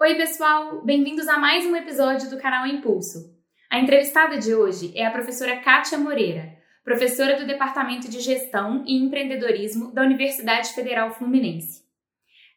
Oi, 0.00 0.14
pessoal! 0.14 0.80
Bem-vindos 0.84 1.26
a 1.26 1.38
mais 1.38 1.66
um 1.66 1.74
episódio 1.74 2.30
do 2.30 2.38
canal 2.38 2.64
Impulso. 2.64 3.36
A 3.68 3.80
entrevistada 3.80 4.38
de 4.38 4.54
hoje 4.54 4.92
é 4.96 5.04
a 5.04 5.10
professora 5.10 5.56
Kátia 5.56 5.98
Moreira, 5.98 6.56
professora 6.84 7.36
do 7.36 7.44
Departamento 7.44 8.08
de 8.08 8.20
Gestão 8.20 8.84
e 8.86 8.96
Empreendedorismo 8.96 9.92
da 9.92 10.02
Universidade 10.02 10.68
Federal 10.68 11.10
Fluminense. 11.10 11.82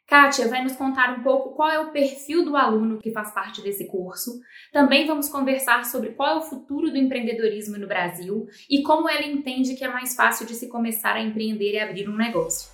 Kátia 0.06 0.48
vai 0.50 0.62
nos 0.62 0.76
contar 0.76 1.18
um 1.18 1.24
pouco 1.24 1.56
qual 1.56 1.72
é 1.72 1.80
o 1.80 1.92
perfil 1.92 2.46
do 2.46 2.56
aluno 2.56 3.00
que 3.00 3.12
faz 3.12 3.34
parte 3.34 3.60
desse 3.64 3.88
curso. 3.88 4.40
Também 4.72 5.08
vamos 5.08 5.28
conversar 5.28 5.84
sobre 5.86 6.12
qual 6.12 6.36
é 6.36 6.38
o 6.38 6.44
futuro 6.44 6.92
do 6.92 6.98
empreendedorismo 6.98 7.76
no 7.76 7.88
Brasil 7.88 8.46
e 8.70 8.84
como 8.84 9.10
ela 9.10 9.26
entende 9.26 9.74
que 9.74 9.84
é 9.84 9.88
mais 9.88 10.16
fácil 10.16 10.46
de 10.46 10.54
se 10.54 10.70
começar 10.70 11.16
a 11.16 11.22
empreender 11.24 11.74
e 11.74 11.80
abrir 11.80 12.08
um 12.08 12.16
negócio. 12.16 12.70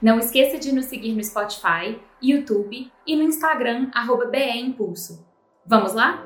Não 0.00 0.18
esqueça 0.18 0.58
de 0.58 0.72
nos 0.72 0.86
seguir 0.86 1.12
no 1.12 1.22
Spotify, 1.22 2.00
YouTube 2.22 2.90
e 3.06 3.16
no 3.16 3.22
Instagram, 3.22 3.90
arroba 3.94 4.26
BE 4.26 4.60
Impulso. 4.60 5.26
Vamos 5.66 5.94
lá? 5.94 6.24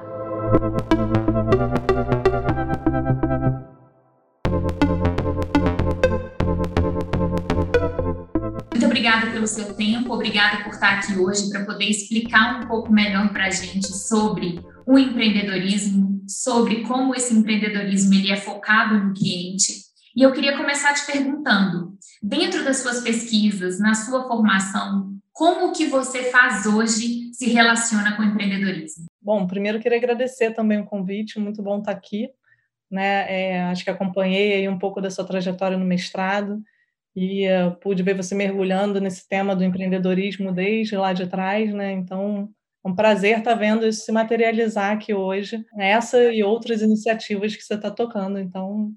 Muito 8.70 8.86
obrigada 8.86 9.30
pelo 9.30 9.46
seu 9.46 9.74
tempo, 9.74 10.14
obrigada 10.14 10.62
por 10.64 10.72
estar 10.72 10.98
aqui 10.98 11.16
hoje 11.18 11.50
para 11.50 11.64
poder 11.64 11.86
explicar 11.86 12.62
um 12.62 12.68
pouco 12.68 12.92
melhor 12.92 13.32
para 13.32 13.46
a 13.46 13.50
gente 13.50 13.86
sobre 13.86 14.60
o 14.86 14.98
empreendedorismo, 14.98 16.22
sobre 16.26 16.82
como 16.82 17.14
esse 17.14 17.34
empreendedorismo 17.34 18.14
ele 18.14 18.30
é 18.30 18.36
focado 18.36 18.98
no 18.98 19.12
cliente. 19.12 19.82
E 20.14 20.22
eu 20.22 20.32
queria 20.32 20.56
começar 20.56 20.92
te 20.94 21.06
perguntando, 21.06 21.96
dentro 22.22 22.64
das 22.64 22.78
suas 22.78 23.00
pesquisas, 23.00 23.78
na 23.78 23.94
sua 23.94 24.28
formação, 24.28 25.11
como 25.32 25.72
que 25.72 25.86
você 25.86 26.24
faz 26.24 26.66
hoje 26.66 27.32
se 27.32 27.50
relaciona 27.50 28.14
com 28.16 28.22
o 28.22 28.24
empreendedorismo? 28.24 29.06
Bom, 29.20 29.46
primeiro 29.46 29.80
queria 29.80 29.98
agradecer 29.98 30.52
também 30.52 30.80
o 30.80 30.84
convite, 30.84 31.40
muito 31.40 31.62
bom 31.62 31.78
estar 31.78 31.92
aqui. 31.92 32.28
Né? 32.90 33.52
É, 33.52 33.62
acho 33.64 33.84
que 33.84 33.90
acompanhei 33.90 34.52
aí 34.52 34.68
um 34.68 34.78
pouco 34.78 35.00
da 35.00 35.10
sua 35.10 35.24
trajetória 35.24 35.78
no 35.78 35.84
mestrado 35.84 36.62
e 37.14 37.46
uh, 37.48 37.74
pude 37.80 38.02
ver 38.02 38.14
você 38.14 38.34
mergulhando 38.34 39.00
nesse 39.00 39.26
tema 39.28 39.54
do 39.54 39.64
empreendedorismo 39.64 40.52
desde 40.52 40.96
lá 40.96 41.12
de 41.12 41.26
trás, 41.26 41.72
né? 41.72 41.92
Então, 41.92 42.48
é 42.84 42.88
um 42.88 42.94
prazer 42.94 43.38
estar 43.38 43.54
vendo 43.54 43.86
isso 43.86 44.04
se 44.04 44.12
materializar 44.12 44.92
aqui 44.92 45.12
hoje, 45.12 45.64
essa 45.78 46.32
e 46.32 46.42
outras 46.42 46.80
iniciativas 46.82 47.54
que 47.54 47.62
você 47.62 47.74
está 47.74 47.90
tocando. 47.90 48.38
Então, 48.38 48.92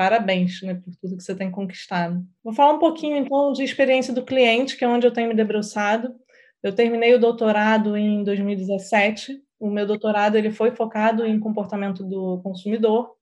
Parabéns 0.00 0.62
né, 0.62 0.72
por 0.72 0.96
tudo 0.96 1.18
que 1.18 1.22
você 1.22 1.34
tem 1.34 1.50
conquistado. 1.50 2.26
Vou 2.42 2.54
falar 2.54 2.72
um 2.72 2.78
pouquinho, 2.78 3.18
então, 3.18 3.52
de 3.52 3.62
experiência 3.62 4.14
do 4.14 4.24
cliente, 4.24 4.74
que 4.74 4.82
é 4.82 4.88
onde 4.88 5.06
eu 5.06 5.12
tenho 5.12 5.28
me 5.28 5.34
debruçado. 5.34 6.14
Eu 6.62 6.74
terminei 6.74 7.12
o 7.12 7.18
doutorado 7.18 7.94
em 7.94 8.24
2017. 8.24 9.42
O 9.58 9.68
meu 9.68 9.86
doutorado 9.86 10.38
ele 10.38 10.50
foi 10.50 10.70
focado 10.70 11.26
em 11.26 11.38
comportamento 11.38 12.02
do 12.02 12.40
consumidor. 12.40 13.14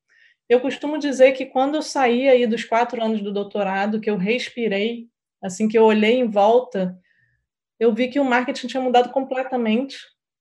Eu 0.48 0.60
costumo 0.60 0.98
dizer 0.98 1.32
que 1.32 1.46
quando 1.46 1.74
eu 1.74 1.82
saí 1.82 2.28
aí 2.28 2.46
dos 2.46 2.62
quatro 2.62 3.02
anos 3.02 3.20
do 3.22 3.32
doutorado, 3.32 4.00
que 4.00 4.08
eu 4.08 4.16
respirei, 4.16 5.08
assim 5.42 5.66
que 5.66 5.76
eu 5.76 5.82
olhei 5.82 6.20
em 6.20 6.30
volta, 6.30 6.96
eu 7.80 7.92
vi 7.92 8.06
que 8.06 8.20
o 8.20 8.24
marketing 8.24 8.68
tinha 8.68 8.80
mudado 8.80 9.10
completamente, 9.10 9.96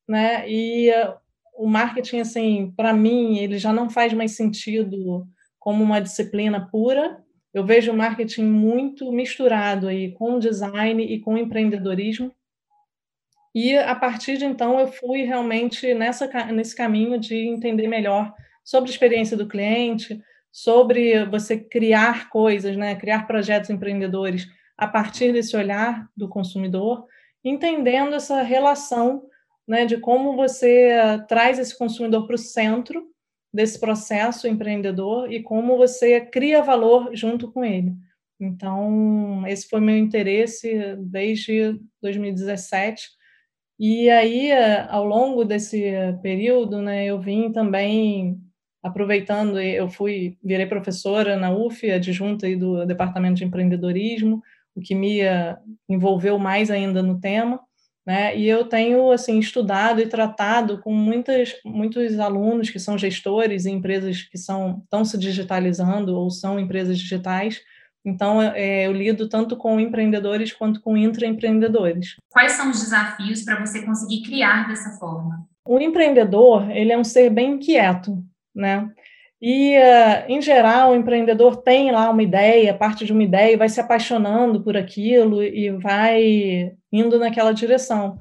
né? 0.08 0.48
E 0.48 0.92
uh, 0.92 1.16
o 1.58 1.68
marketing, 1.68 2.20
assim, 2.20 2.72
para 2.78 2.94
mim, 2.94 3.40
ele 3.40 3.58
já 3.58 3.74
não 3.74 3.90
faz 3.90 4.14
mais 4.14 4.34
sentido 4.34 5.28
como 5.68 5.84
uma 5.84 6.00
disciplina 6.00 6.66
pura. 6.72 7.22
Eu 7.54 7.66
vejo 7.66 7.92
o 7.92 7.94
marketing 7.94 8.46
muito 8.46 9.12
misturado 9.12 9.90
aí 9.90 10.14
com 10.14 10.40
design 10.40 11.04
e 11.04 11.20
com 11.20 11.38
empreendedorismo. 11.38 12.34
E 13.54 13.78
a 13.78 13.94
partir 13.94 14.38
de 14.38 14.46
então 14.46 14.80
eu 14.80 14.88
fui 14.88 15.24
realmente 15.24 15.94
nessa 15.94 16.26
nesse 16.54 16.74
caminho 16.74 17.20
de 17.20 17.36
entender 17.36 17.86
melhor 17.86 18.34
sobre 18.64 18.90
a 18.90 18.94
experiência 18.94 19.36
do 19.36 19.46
cliente, 19.46 20.24
sobre 20.54 21.26
você 21.26 21.58
criar 21.58 22.30
coisas, 22.30 22.78
né, 22.78 22.96
criar 22.96 23.28
projetos 23.28 23.70
empreendedores 23.70 24.48
a 24.78 24.88
partir 24.88 25.34
desse 25.34 25.58
olhar 25.58 26.08
do 26.16 26.30
consumidor, 26.30 27.06
entendendo 27.44 28.16
essa 28.16 28.42
relação, 28.42 29.24
né, 29.68 29.86
de 29.86 29.98
como 29.98 30.34
você 30.34 30.98
traz 31.28 31.60
esse 31.60 31.78
consumidor 31.78 32.26
para 32.26 32.36
o 32.36 32.40
centro 32.40 33.06
desse 33.54 33.80
processo 33.80 34.48
empreendedor 34.48 35.32
e 35.32 35.42
como 35.42 35.78
você 35.78 36.22
cria 36.22 36.62
valor 36.62 37.10
junto 37.14 37.52
com 37.52 37.64
ele. 37.64 37.94
Então, 38.40 39.46
esse 39.48 39.68
foi 39.68 39.80
meu 39.80 39.98
interesse 39.98 40.96
desde 41.00 41.80
2017. 42.02 43.10
E 43.80 44.10
aí, 44.10 44.52
ao 44.90 45.06
longo 45.06 45.44
desse 45.44 45.92
período, 46.22 46.82
né, 46.82 47.06
eu 47.06 47.20
vim 47.20 47.52
também 47.52 48.40
aproveitando, 48.84 49.60
eu 49.60 49.90
fui, 49.90 50.38
virei 50.44 50.66
professora 50.66 51.36
na 51.36 51.52
UF, 51.52 51.90
adjunta 51.90 52.48
do 52.56 52.86
Departamento 52.86 53.36
de 53.36 53.46
Empreendedorismo, 53.46 54.42
o 54.76 54.82
que 54.82 54.94
me 54.94 55.20
envolveu 55.90 56.38
mais 56.38 56.70
ainda 56.70 57.02
no 57.02 57.20
tema. 57.20 57.60
Né? 58.08 58.38
E 58.38 58.48
eu 58.48 58.64
tenho 58.64 59.12
assim 59.12 59.38
estudado 59.38 60.00
e 60.00 60.08
tratado 60.08 60.80
com 60.80 60.94
muitas, 60.94 61.54
muitos 61.66 62.18
alunos 62.18 62.70
que 62.70 62.80
são 62.80 62.98
gestores 62.98 63.66
em 63.66 63.76
empresas 63.76 64.22
que 64.22 64.38
são 64.38 64.82
estão 64.82 65.04
se 65.04 65.18
digitalizando 65.18 66.16
ou 66.16 66.32
são 66.32 66.58
empresas 66.58 66.98
digitais. 66.98 67.60
Então, 68.06 68.42
é, 68.42 68.88
eu 68.88 68.94
lido 68.94 69.28
tanto 69.28 69.58
com 69.58 69.78
empreendedores 69.78 70.54
quanto 70.54 70.80
com 70.80 70.96
intraempreendedores. 70.96 72.16
Quais 72.30 72.54
são 72.54 72.72
os 72.72 72.80
desafios 72.80 73.44
para 73.44 73.60
você 73.60 73.86
conseguir 73.86 74.22
criar 74.22 74.70
dessa 74.70 74.92
forma? 74.92 75.46
O 75.68 75.78
empreendedor, 75.78 76.72
ele 76.72 76.94
é 76.94 76.98
um 76.98 77.04
ser 77.04 77.30
bem 77.30 77.56
inquieto, 77.56 78.24
né? 78.56 78.90
E, 79.42 79.78
uh, 79.78 80.26
em 80.28 80.42
geral, 80.42 80.92
o 80.92 80.96
empreendedor 80.96 81.58
tem 81.58 81.92
lá 81.92 82.10
uma 82.10 82.24
ideia, 82.24 82.74
parte 82.74 83.06
de 83.06 83.14
uma 83.14 83.24
ideia, 83.24 83.54
e 83.54 83.58
vai 83.58 83.70
se 83.70 83.80
apaixonando 83.80 84.64
por 84.64 84.76
aquilo 84.76 85.44
e 85.44 85.70
vai 85.70 86.76
indo 86.92 87.20
naquela 87.20 87.52
direção. 87.52 88.20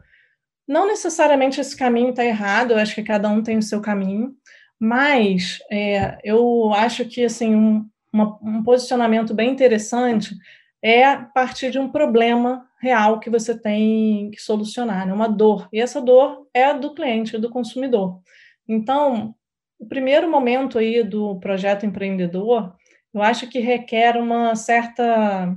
Não 0.69 0.87
necessariamente 0.87 1.61
esse 1.61 1.77
caminho 1.77 2.11
está 2.11 2.25
errado, 2.25 2.73
eu 2.73 2.79
acho 2.79 2.95
que 2.95 3.03
cada 3.03 3.29
um 3.29 3.43
tem 3.43 3.57
o 3.57 3.63
seu 3.63 3.81
caminho, 3.81 4.35
mas 4.79 5.59
é, 5.71 6.19
eu 6.23 6.73
acho 6.75 7.05
que 7.07 7.25
assim 7.25 7.55
um, 7.55 7.89
uma, 8.13 8.39
um 8.43 8.63
posicionamento 8.63 9.33
bem 9.33 9.51
interessante 9.51 10.35
é 10.83 11.17
partir 11.17 11.71
de 11.71 11.79
um 11.79 11.91
problema 11.91 12.67
real 12.81 13.21
que 13.21 13.31
você 13.31 13.59
tem 13.59 14.31
que 14.31 14.41
solucionar, 14.41 15.07
né? 15.07 15.13
uma 15.13 15.29
dor. 15.29 15.69
E 15.73 15.81
essa 15.81 16.01
dor 16.01 16.47
é 16.53 16.65
a 16.65 16.73
do 16.75 16.95
cliente, 16.95 17.39
do 17.39 17.51
consumidor. 17.51 18.21
Então, 18.69 19.35
o 19.79 19.87
primeiro 19.87 20.31
momento 20.31 20.79
aí 20.79 21.03
do 21.03 21.39
projeto 21.41 21.87
empreendedor, 21.87 22.75
eu 23.13 23.23
acho 23.23 23.49
que 23.49 23.59
requer 23.59 24.17
uma 24.17 24.55
certa 24.55 25.57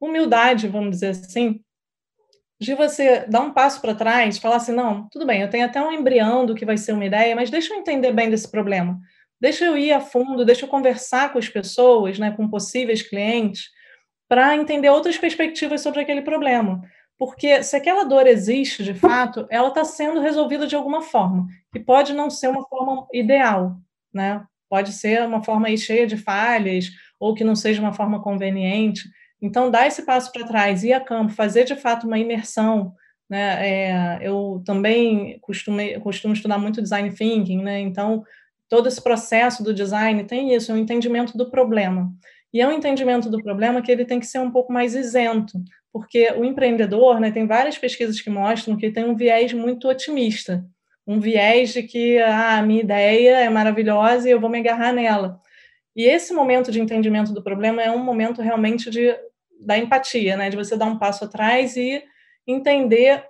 humildade, 0.00 0.68
vamos 0.68 0.90
dizer 0.90 1.08
assim, 1.08 1.60
de 2.60 2.74
você 2.74 3.26
dar 3.26 3.40
um 3.40 3.52
passo 3.52 3.80
para 3.80 3.94
trás, 3.94 4.38
falar 4.38 4.56
assim, 4.56 4.72
não, 4.72 5.08
tudo 5.08 5.26
bem, 5.26 5.40
eu 5.40 5.48
tenho 5.48 5.64
até 5.64 5.82
um 5.82 5.92
embrião 5.92 6.44
do 6.44 6.54
que 6.54 6.66
vai 6.66 6.76
ser 6.76 6.92
uma 6.92 7.06
ideia, 7.06 7.34
mas 7.34 7.50
deixa 7.50 7.72
eu 7.72 7.78
entender 7.78 8.12
bem 8.12 8.28
desse 8.28 8.50
problema. 8.50 9.00
Deixa 9.40 9.64
eu 9.64 9.78
ir 9.78 9.92
a 9.92 10.00
fundo, 10.00 10.44
deixa 10.44 10.66
eu 10.66 10.68
conversar 10.68 11.32
com 11.32 11.38
as 11.38 11.48
pessoas, 11.48 12.18
né, 12.18 12.30
com 12.32 12.48
possíveis 12.48 13.00
clientes, 13.00 13.70
para 14.28 14.54
entender 14.54 14.90
outras 14.90 15.16
perspectivas 15.16 15.80
sobre 15.80 16.00
aquele 16.00 16.20
problema. 16.20 16.82
Porque 17.20 17.62
se 17.62 17.76
aquela 17.76 18.04
dor 18.04 18.26
existe 18.26 18.82
de 18.82 18.94
fato, 18.94 19.46
ela 19.50 19.68
está 19.68 19.84
sendo 19.84 20.22
resolvida 20.22 20.66
de 20.66 20.74
alguma 20.74 21.02
forma, 21.02 21.46
que 21.70 21.78
pode 21.78 22.14
não 22.14 22.30
ser 22.30 22.48
uma 22.48 22.66
forma 22.66 23.06
ideal, 23.12 23.76
né? 24.10 24.42
Pode 24.70 24.94
ser 24.94 25.22
uma 25.26 25.44
forma 25.44 25.68
cheia 25.76 26.06
de 26.06 26.16
falhas, 26.16 26.90
ou 27.18 27.34
que 27.34 27.44
não 27.44 27.54
seja 27.54 27.82
uma 27.82 27.92
forma 27.92 28.22
conveniente. 28.22 29.06
Então, 29.42 29.70
dar 29.70 29.86
esse 29.86 30.06
passo 30.06 30.32
para 30.32 30.46
trás, 30.46 30.82
ir 30.82 30.94
a 30.94 31.00
campo, 31.00 31.34
fazer 31.34 31.64
de 31.64 31.76
fato 31.76 32.06
uma 32.06 32.18
imersão. 32.18 32.94
Né? 33.28 33.68
É, 33.68 34.18
eu 34.22 34.62
também 34.64 35.38
costumo 35.40 36.32
estudar 36.32 36.56
muito 36.56 36.80
design 36.80 37.10
thinking, 37.12 37.62
né? 37.62 37.80
então 37.80 38.24
todo 38.66 38.88
esse 38.88 39.02
processo 39.02 39.62
do 39.62 39.74
design 39.74 40.24
tem 40.24 40.54
isso, 40.54 40.72
é 40.72 40.74
um 40.74 40.78
entendimento 40.78 41.36
do 41.36 41.50
problema. 41.50 42.10
E 42.50 42.62
é 42.62 42.66
um 42.66 42.72
entendimento 42.72 43.28
do 43.28 43.42
problema 43.42 43.82
que 43.82 43.92
ele 43.92 44.06
tem 44.06 44.18
que 44.18 44.26
ser 44.26 44.38
um 44.38 44.50
pouco 44.50 44.72
mais 44.72 44.94
isento, 44.94 45.62
porque 45.92 46.32
o 46.36 46.44
empreendedor, 46.44 47.20
né, 47.20 47.30
tem 47.30 47.46
várias 47.46 47.76
pesquisas 47.76 48.20
que 48.20 48.30
mostram 48.30 48.76
que 48.76 48.90
tem 48.90 49.04
um 49.04 49.16
viés 49.16 49.52
muito 49.52 49.88
otimista, 49.88 50.64
um 51.06 51.18
viés 51.18 51.72
de 51.72 51.82
que 51.82 52.18
ah, 52.18 52.58
a 52.58 52.62
minha 52.62 52.80
ideia 52.80 53.38
é 53.38 53.48
maravilhosa 53.48 54.28
e 54.28 54.32
eu 54.32 54.40
vou 54.40 54.50
me 54.50 54.58
agarrar 54.58 54.92
nela. 54.92 55.40
E 55.96 56.04
esse 56.04 56.32
momento 56.32 56.70
de 56.70 56.80
entendimento 56.80 57.32
do 57.32 57.42
problema 57.42 57.82
é 57.82 57.90
um 57.90 57.98
momento 57.98 58.40
realmente 58.40 58.90
de 58.90 59.14
da 59.60 59.76
empatia, 59.76 60.36
né, 60.36 60.48
de 60.48 60.56
você 60.56 60.76
dar 60.76 60.86
um 60.86 60.98
passo 60.98 61.24
atrás 61.24 61.76
e 61.76 62.02
entender 62.46 63.24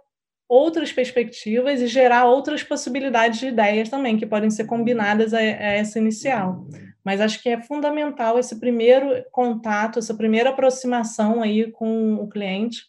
outras 0.48 0.92
perspectivas 0.92 1.80
e 1.80 1.86
gerar 1.86 2.26
outras 2.26 2.62
possibilidades 2.62 3.40
de 3.40 3.48
ideias 3.48 3.88
também 3.88 4.16
que 4.16 4.26
podem 4.26 4.50
ser 4.50 4.64
combinadas 4.64 5.34
a, 5.34 5.38
a 5.38 5.40
essa 5.40 5.98
inicial. 5.98 6.66
Mas 7.04 7.20
acho 7.20 7.42
que 7.42 7.48
é 7.48 7.62
fundamental 7.62 8.38
esse 8.38 8.58
primeiro 8.60 9.24
contato, 9.32 9.98
essa 9.98 10.14
primeira 10.14 10.50
aproximação 10.50 11.42
aí 11.42 11.70
com 11.72 12.14
o 12.16 12.28
cliente, 12.28 12.82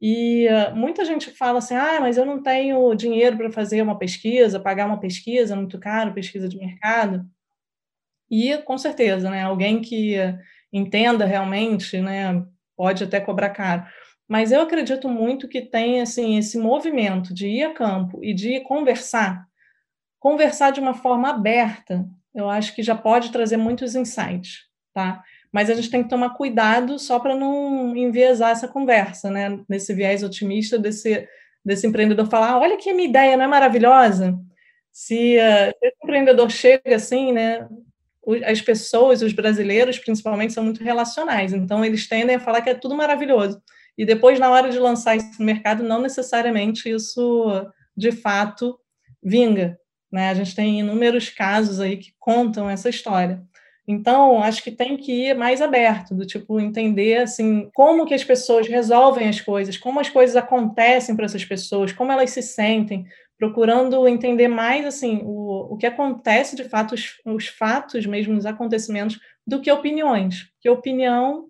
E 0.00 0.46
uh, 0.48 0.76
muita 0.76 1.04
gente 1.04 1.30
fala 1.32 1.58
assim: 1.58 1.74
ah, 1.74 2.00
mas 2.00 2.16
eu 2.18 2.26
não 2.26 2.42
tenho 2.42 2.94
dinheiro 2.94 3.36
para 3.36 3.50
fazer 3.52 3.82
uma 3.82 3.98
pesquisa, 3.98 4.60
pagar 4.60 4.86
uma 4.86 5.00
pesquisa, 5.00 5.56
muito 5.56 5.78
caro, 5.80 6.14
pesquisa 6.14 6.48
de 6.48 6.58
mercado. 6.58 7.24
E, 8.30 8.56
com 8.58 8.76
certeza, 8.78 9.30
né, 9.30 9.42
alguém 9.42 9.80
que 9.80 10.16
entenda 10.72 11.24
realmente, 11.24 12.00
né, 12.00 12.44
pode 12.76 13.04
até 13.04 13.20
cobrar 13.20 13.50
caro. 13.50 13.84
Mas 14.28 14.50
eu 14.52 14.62
acredito 14.62 15.08
muito 15.08 15.48
que 15.48 15.60
tem 15.62 16.00
assim 16.00 16.38
esse 16.38 16.58
movimento 16.58 17.34
de 17.34 17.46
ir 17.48 17.64
a 17.64 17.74
campo 17.74 18.24
e 18.24 18.34
de 18.34 18.60
conversar, 18.60 19.46
conversar 20.20 20.72
de 20.72 20.80
uma 20.80 20.94
forma 20.94 21.30
aberta. 21.30 22.06
Eu 22.34 22.48
acho 22.50 22.74
que 22.74 22.82
já 22.82 22.94
pode 22.94 23.30
trazer 23.30 23.56
muitos 23.56 23.94
insights, 23.94 24.64
tá? 24.92 25.22
Mas 25.52 25.70
a 25.70 25.74
gente 25.74 25.90
tem 25.90 26.02
que 26.02 26.08
tomar 26.08 26.30
cuidado 26.30 26.98
só 26.98 27.18
para 27.20 27.36
não 27.36 27.96
enviesar 27.96 28.50
essa 28.50 28.66
conversa, 28.66 29.30
né? 29.30 29.60
Nesse 29.68 29.94
viés 29.94 30.22
otimista 30.22 30.78
desse 30.78 31.28
desse 31.64 31.86
empreendedor 31.86 32.26
falar, 32.26 32.50
ah, 32.50 32.58
olha 32.58 32.76
que 32.76 32.92
minha 32.92 33.08
ideia 33.08 33.38
não 33.38 33.44
é 33.44 33.48
maravilhosa. 33.48 34.38
Se 34.92 35.38
uh, 35.38 35.72
esse 35.82 35.96
empreendedor 36.02 36.50
chega 36.50 36.96
assim, 36.96 37.32
né? 37.32 37.66
As 38.44 38.60
pessoas, 38.60 39.22
os 39.22 39.32
brasileiros, 39.32 39.98
principalmente, 39.98 40.52
são 40.52 40.64
muito 40.64 40.84
relacionais, 40.84 41.52
então 41.54 41.84
eles 41.84 42.06
tendem 42.06 42.36
a 42.36 42.40
falar 42.40 42.60
que 42.60 42.70
é 42.70 42.74
tudo 42.74 42.94
maravilhoso 42.94 43.62
e 43.96 44.04
depois, 44.04 44.38
na 44.38 44.50
hora 44.50 44.70
de 44.70 44.78
lançar 44.78 45.16
isso 45.16 45.38
no 45.38 45.46
mercado, 45.46 45.82
não 45.82 46.00
necessariamente 46.00 46.90
isso, 46.90 47.70
de 47.96 48.10
fato, 48.10 48.78
vinga. 49.22 49.78
Né? 50.14 50.30
A 50.30 50.34
gente 50.34 50.54
tem 50.54 50.78
inúmeros 50.78 51.28
casos 51.28 51.80
aí 51.80 51.96
que 51.96 52.14
contam 52.20 52.70
essa 52.70 52.88
história. 52.88 53.42
Então, 53.86 54.40
acho 54.40 54.62
que 54.62 54.70
tem 54.70 54.96
que 54.96 55.10
ir 55.10 55.34
mais 55.34 55.60
aberto, 55.60 56.14
do 56.14 56.24
tipo, 56.24 56.60
entender, 56.60 57.16
assim, 57.16 57.68
como 57.74 58.06
que 58.06 58.14
as 58.14 58.22
pessoas 58.22 58.68
resolvem 58.68 59.28
as 59.28 59.40
coisas, 59.40 59.76
como 59.76 59.98
as 59.98 60.08
coisas 60.08 60.36
acontecem 60.36 61.16
para 61.16 61.24
essas 61.24 61.44
pessoas, 61.44 61.90
como 61.90 62.12
elas 62.12 62.30
se 62.30 62.42
sentem, 62.42 63.04
procurando 63.36 64.06
entender 64.06 64.46
mais, 64.46 64.86
assim, 64.86 65.20
o, 65.24 65.74
o 65.74 65.76
que 65.76 65.84
acontece 65.84 66.54
de 66.54 66.62
fato, 66.62 66.94
os, 66.94 67.20
os 67.24 67.48
fatos 67.48 68.06
mesmo, 68.06 68.38
os 68.38 68.46
acontecimentos, 68.46 69.18
do 69.44 69.60
que 69.60 69.70
opiniões. 69.70 70.48
Que 70.60 70.70
opinião 70.70 71.46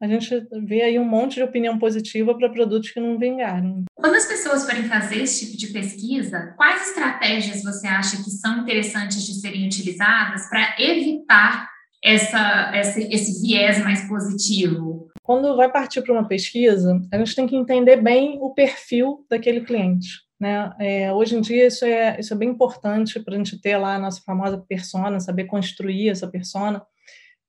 a 0.00 0.06
gente 0.06 0.46
vê 0.66 0.82
aí 0.82 0.98
um 0.98 1.04
monte 1.04 1.34
de 1.34 1.42
opinião 1.42 1.78
positiva 1.78 2.36
para 2.36 2.50
produtos 2.50 2.90
que 2.90 3.00
não 3.00 3.18
vingaram. 3.18 3.84
Quando 3.94 4.16
as 4.16 4.26
pessoas 4.26 4.64
forem 4.64 4.84
fazer 4.84 5.22
esse 5.22 5.46
tipo 5.46 5.58
de 5.58 5.66
pesquisa, 5.68 6.54
quais 6.56 6.88
estratégias 6.88 7.62
você 7.62 7.86
acha 7.86 8.22
que 8.22 8.30
são 8.30 8.58
interessantes 8.58 9.24
de 9.24 9.34
serem 9.34 9.66
utilizadas 9.66 10.48
para 10.48 10.76
evitar 10.78 11.68
essa, 12.02 12.70
essa, 12.74 13.00
esse 13.00 13.40
viés 13.40 13.82
mais 13.82 14.06
positivo? 14.06 15.08
Quando 15.22 15.56
vai 15.56 15.72
partir 15.72 16.02
para 16.02 16.12
uma 16.12 16.28
pesquisa, 16.28 17.00
a 17.10 17.16
gente 17.16 17.34
tem 17.34 17.46
que 17.46 17.56
entender 17.56 17.96
bem 17.96 18.38
o 18.40 18.52
perfil 18.52 19.24
daquele 19.30 19.62
cliente. 19.62 20.08
Né? 20.38 20.70
É, 20.78 21.12
hoje 21.12 21.34
em 21.34 21.40
dia, 21.40 21.68
isso 21.68 21.84
é, 21.86 22.20
isso 22.20 22.34
é 22.34 22.36
bem 22.36 22.50
importante 22.50 23.18
para 23.20 23.34
a 23.34 23.38
gente 23.38 23.58
ter 23.58 23.78
lá 23.78 23.94
a 23.94 23.98
nossa 23.98 24.20
famosa 24.20 24.62
persona, 24.68 25.18
saber 25.18 25.44
construir 25.44 26.10
essa 26.10 26.28
persona. 26.28 26.84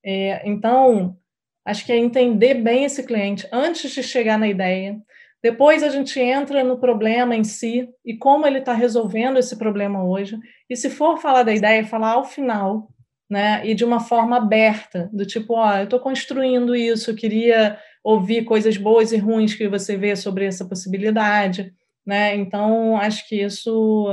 É, 0.06 0.48
então, 0.48 1.18
Acho 1.66 1.86
que 1.86 1.92
é 1.92 1.98
entender 1.98 2.56
bem 2.56 2.86
esse 2.86 3.04
cliente 3.04 3.48
antes 3.52 3.92
de 3.92 4.04
chegar 4.04 4.38
na 4.38 4.48
ideia. 4.48 5.02
Depois 5.42 5.84
a 5.84 5.90
gente 5.90 6.20
entra 6.20 6.64
no 6.64 6.80
problema 6.80 7.36
em 7.36 7.44
si 7.44 7.90
e 8.04 8.16
como 8.16 8.46
ele 8.46 8.60
está 8.60 8.74
resolvendo 8.74 9.38
esse 9.38 9.58
problema 9.58 10.04
hoje. 10.04 10.38
E 10.70 10.76
se 10.76 10.90
for 10.90 11.18
falar 11.18 11.44
da 11.44 11.54
ideia, 11.54 11.86
falar 11.86 12.14
ao 12.14 12.24
final, 12.24 12.90
né? 13.30 13.62
E 13.66 13.74
de 13.74 13.84
uma 13.84 14.00
forma 14.00 14.38
aberta, 14.38 15.10
do 15.12 15.26
tipo, 15.26 15.54
ó, 15.54 15.70
oh, 15.70 15.78
eu 15.78 15.84
estou 15.86 16.00
construindo 16.00 16.76
isso, 16.76 17.12
eu 17.12 17.16
queria 17.16 17.78
ouvir 18.04 18.44
coisas 18.44 18.78
boas 18.78 19.12
e 19.12 19.18
ruins 19.18 19.56
que 19.56 19.68
você 19.68 19.98
vê 19.98 20.16
sobre 20.16 20.46
essa 20.46 20.66
possibilidade, 20.66 21.74
né? 22.06 22.36
Então 22.36 22.96
acho 22.98 23.28
que 23.28 23.42
isso 23.42 24.08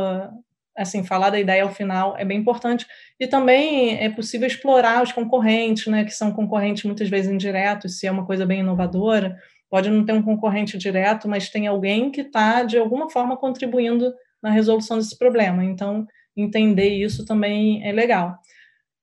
assim, 0.77 1.05
falar 1.05 1.31
da 1.31 1.41
ideia 1.41 1.63
ao 1.63 1.71
final 1.71 2.17
é 2.17 2.25
bem 2.25 2.39
importante. 2.39 2.87
E 3.21 3.27
também 3.27 4.03
é 4.03 4.09
possível 4.09 4.47
explorar 4.47 5.03
os 5.03 5.13
concorrentes, 5.13 5.87
né, 5.87 6.05
que 6.05 6.13
são 6.13 6.33
concorrentes 6.33 6.85
muitas 6.85 7.09
vezes 7.09 7.31
indiretos, 7.31 7.99
se 7.99 8.07
é 8.07 8.11
uma 8.11 8.27
coisa 8.27 8.47
bem 8.47 8.61
inovadora. 8.61 9.37
Pode 9.71 9.91
não 9.91 10.05
ter 10.05 10.13
um 10.13 10.23
concorrente 10.23 10.77
direto, 10.77 11.29
mas 11.29 11.49
tem 11.49 11.67
alguém 11.67 12.11
que 12.11 12.21
está, 12.23 12.63
de 12.63 12.79
alguma 12.79 13.11
forma, 13.11 13.37
contribuindo 13.37 14.13
na 14.43 14.51
resolução 14.51 14.99
desse 14.99 15.17
problema. 15.17 15.65
Então, 15.65 16.07
entender 16.37 16.89
isso 16.89 17.25
também 17.25 17.87
é 17.87 17.93
legal. 17.93 18.37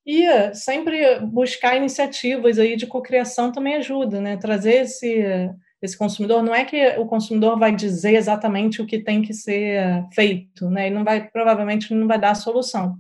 E 0.06 0.26
sempre 0.56 1.20
buscar 1.22 1.78
iniciativas 1.78 2.58
aí 2.58 2.76
de 2.76 2.88
cocriação 2.88 3.52
também 3.52 3.76
ajuda, 3.76 4.20
né? 4.20 4.38
Trazer 4.38 4.82
esse 4.82 5.50
esse 5.82 5.98
consumidor, 5.98 6.44
não 6.44 6.54
é 6.54 6.66
que 6.66 6.98
o 6.98 7.06
consumidor 7.06 7.58
vai 7.58 7.74
dizer 7.74 8.16
exatamente 8.16 8.82
o 8.82 8.86
que 8.86 9.00
tem 9.00 9.22
que 9.22 9.34
ser 9.34 10.06
feito, 10.14 10.70
né? 10.70 10.88
Ele 10.88 10.96
não 10.96 11.04
vai, 11.04 11.28
provavelmente, 11.30 11.94
não 11.94 12.08
vai 12.08 12.20
dar 12.20 12.32
a 12.32 12.36
solução. 12.36 12.98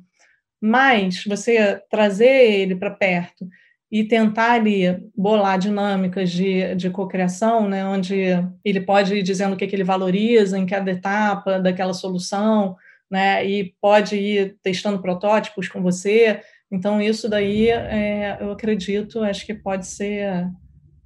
Mas 0.61 1.23
você 1.25 1.81
trazer 1.89 2.51
ele 2.53 2.75
para 2.75 2.91
perto 2.91 3.47
e 3.91 4.03
tentar 4.03 4.51
ali 4.51 4.85
bolar 5.15 5.57
dinâmicas 5.57 6.29
de, 6.29 6.75
de 6.75 6.89
cocriação, 6.89 7.67
né, 7.67 7.83
onde 7.85 8.15
ele 8.63 8.81
pode 8.81 9.15
ir 9.15 9.23
dizendo 9.23 9.53
o 9.53 9.57
que, 9.57 9.65
que 9.65 9.75
ele 9.75 9.83
valoriza 9.83 10.59
em 10.59 10.65
cada 10.65 10.91
etapa 10.91 11.59
daquela 11.59 11.93
solução, 11.93 12.75
né, 13.09 13.43
e 13.45 13.73
pode 13.81 14.15
ir 14.15 14.57
testando 14.61 15.01
protótipos 15.01 15.67
com 15.67 15.81
você. 15.81 16.41
Então, 16.71 17.01
isso 17.01 17.27
daí, 17.27 17.69
é, 17.69 18.37
eu 18.39 18.51
acredito, 18.51 19.23
acho 19.23 19.43
que 19.43 19.55
pode 19.55 19.87
ser 19.87 20.47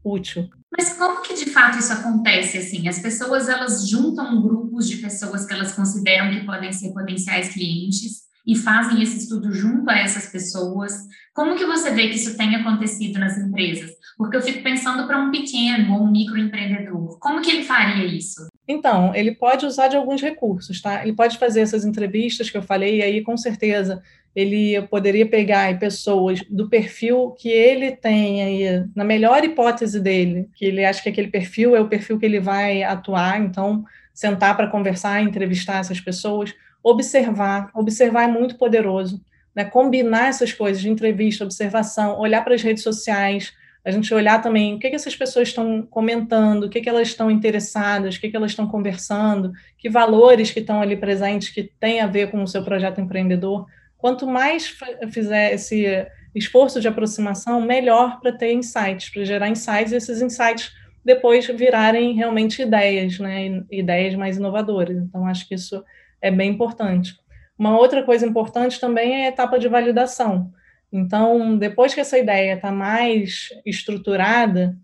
útil. 0.03 0.49
Mas 0.75 0.93
como 0.93 1.21
que 1.21 1.35
de 1.35 1.51
fato 1.51 1.77
isso 1.77 1.93
acontece 1.93 2.57
assim? 2.57 2.87
As 2.87 2.99
pessoas 2.99 3.47
elas 3.47 3.87
juntam 3.87 4.41
grupos 4.41 4.87
de 4.89 4.97
pessoas 4.97 5.45
que 5.45 5.53
elas 5.53 5.73
consideram 5.73 6.31
que 6.31 6.45
podem 6.45 6.71
ser 6.73 6.91
potenciais 6.93 7.49
clientes 7.49 8.23
e 8.45 8.55
fazem 8.55 9.01
esse 9.01 9.19
estudo 9.19 9.53
junto 9.53 9.89
a 9.89 9.97
essas 9.97 10.27
pessoas. 10.27 10.93
Como 11.33 11.55
que 11.55 11.65
você 11.65 11.91
vê 11.91 12.09
que 12.09 12.15
isso 12.15 12.35
tem 12.35 12.55
acontecido 12.55 13.19
nas 13.19 13.37
empresas? 13.37 13.91
Porque 14.17 14.35
eu 14.35 14.41
fico 14.41 14.61
pensando 14.61 15.07
para 15.07 15.19
um 15.19 15.31
pequeno 15.31 15.93
ou 15.93 16.03
um 16.03 16.11
microempreendedor, 16.11 17.17
como 17.19 17.41
que 17.41 17.51
ele 17.51 17.63
faria 17.63 18.05
isso? 18.05 18.47
Então, 18.67 19.13
ele 19.15 19.33
pode 19.33 19.65
usar 19.65 19.87
de 19.87 19.95
alguns 19.95 20.21
recursos, 20.21 20.81
tá? 20.81 21.03
Ele 21.03 21.15
pode 21.15 21.37
fazer 21.37 21.61
essas 21.61 21.85
entrevistas 21.85 22.49
que 22.49 22.57
eu 22.57 22.61
falei, 22.61 22.99
e 22.99 23.01
aí 23.01 23.21
com 23.21 23.37
certeza 23.37 24.01
ele 24.35 24.81
poderia 24.87 25.27
pegar 25.27 25.77
pessoas 25.77 26.41
do 26.49 26.67
perfil 26.67 27.31
que 27.37 27.49
ele 27.49 27.91
tem 27.91 28.41
aí, 28.41 28.85
na 28.95 29.03
melhor 29.03 29.43
hipótese 29.43 29.99
dele, 29.99 30.49
que 30.55 30.65
ele 30.65 30.83
acha 30.83 31.03
que 31.03 31.09
aquele 31.09 31.27
perfil 31.27 31.75
é 31.75 31.79
o 31.79 31.87
perfil 31.87 32.17
que 32.17 32.25
ele 32.25 32.39
vai 32.39 32.81
atuar, 32.81 33.39
então 33.39 33.83
sentar 34.13 34.55
para 34.57 34.67
conversar, 34.67 35.21
entrevistar 35.21 35.79
essas 35.79 35.99
pessoas, 35.99 36.53
observar, 36.81 37.69
observar 37.75 38.23
é 38.23 38.27
muito 38.27 38.57
poderoso, 38.57 39.23
né? 39.55 39.65
Combinar 39.65 40.29
essas 40.29 40.51
coisas 40.51 40.81
de 40.81 40.89
entrevista, 40.89 41.43
observação, 41.43 42.19
olhar 42.19 42.43
para 42.43 42.55
as 42.55 42.61
redes 42.61 42.83
sociais, 42.83 43.53
a 43.85 43.91
gente 43.91 44.13
olhar 44.13 44.41
também 44.41 44.75
o 44.75 44.79
que, 44.79 44.89
que 44.89 44.95
essas 44.95 45.15
pessoas 45.15 45.49
estão 45.49 45.81
comentando, 45.81 46.63
o 46.63 46.69
que, 46.69 46.81
que 46.81 46.89
elas 46.89 47.09
estão 47.09 47.29
interessadas, 47.29 48.15
o 48.15 48.21
que, 48.21 48.29
que 48.29 48.35
elas 48.35 48.51
estão 48.51 48.67
conversando, 48.67 49.51
que 49.77 49.89
valores 49.89 50.51
que 50.51 50.59
estão 50.59 50.81
ali 50.81 50.95
presentes 50.95 51.49
que 51.49 51.63
têm 51.79 51.99
a 51.99 52.07
ver 52.07 52.31
com 52.31 52.41
o 52.41 52.47
seu 52.47 52.63
projeto 52.63 53.01
empreendedor 53.01 53.67
quanto 54.03 54.27
mais 54.27 54.77
fizer 55.11 55.53
esse 55.53 56.05
esforço 56.35 56.81
de 56.81 56.89
aproximação, 56.89 57.61
melhor 57.61 58.19
para 58.19 58.33
ter 58.33 58.51
insights, 58.51 59.09
para 59.09 59.23
gerar 59.23 59.47
insights, 59.47 59.93
e 59.93 59.95
esses 59.95 60.21
insights 60.21 60.73
depois 61.05 61.47
virarem 61.47 62.13
realmente 62.13 62.61
ideias, 62.61 63.17
né, 63.17 63.63
ideias 63.71 64.13
mais 64.15 64.35
inovadoras. 64.35 64.97
Então, 64.97 65.25
acho 65.25 65.47
que 65.47 65.55
isso 65.55 65.81
é 66.21 66.29
bem 66.29 66.51
importante. 66.51 67.17
Uma 67.57 67.79
outra 67.79 68.03
coisa 68.03 68.27
importante 68.27 68.77
também 68.77 69.21
é 69.21 69.25
a 69.27 69.29
etapa 69.29 69.57
de 69.57 69.69
validação. 69.69 70.51
Então, 70.91 71.57
depois 71.57 71.93
que 71.93 72.01
essa 72.01 72.17
ideia 72.17 72.55
está 72.55 72.73
mais 72.73 73.51
estruturada, 73.65 74.75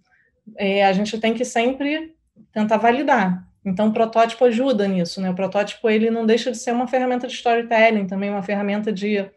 é, 0.56 0.86
a 0.86 0.94
gente 0.94 1.20
tem 1.20 1.34
que 1.34 1.44
sempre 1.44 2.16
tentar 2.54 2.78
validar. 2.78 3.46
Então, 3.64 3.90
o 3.90 3.94
protótipo 3.94 4.46
ajuda 4.46 4.88
nisso, 4.88 5.20
né? 5.22 5.30
O 5.30 5.36
protótipo 5.36 5.90
ele 5.90 6.10
não 6.10 6.26
deixa 6.26 6.52
de 6.52 6.58
ser 6.58 6.72
uma 6.72 6.88
ferramenta 6.88 7.28
de 7.28 7.34
storytelling, 7.34 8.08
também 8.08 8.30
uma 8.30 8.42
ferramenta 8.42 8.92
de 8.92 9.30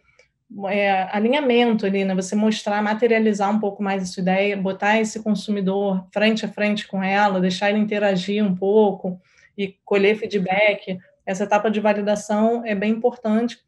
é, 0.69 1.09
alinhamento 1.11 1.87
ali, 1.87 2.05
né? 2.05 2.14
Você 2.14 2.37
mostrar, 2.37 2.83
materializar 2.83 3.50
um 3.50 3.59
pouco 3.59 3.83
mais 3.83 4.02
a 4.02 4.07
sua 4.07 4.21
ideia, 4.21 4.57
botar 4.57 5.00
esse 5.00 5.23
consumidor 5.23 6.07
frente 6.12 6.45
a 6.45 6.49
frente 6.49 6.87
com 6.87 7.02
ela, 7.02 7.41
deixar 7.41 7.71
ele 7.71 7.79
interagir 7.79 8.45
um 8.45 8.55
pouco 8.55 9.21
e 9.57 9.76
colher 9.85 10.17
feedback. 10.17 10.99
Essa 11.26 11.45
etapa 11.45 11.71
de 11.71 11.81
validação 11.81 12.64
é 12.64 12.75
bem 12.75 12.93
importante 12.93 13.59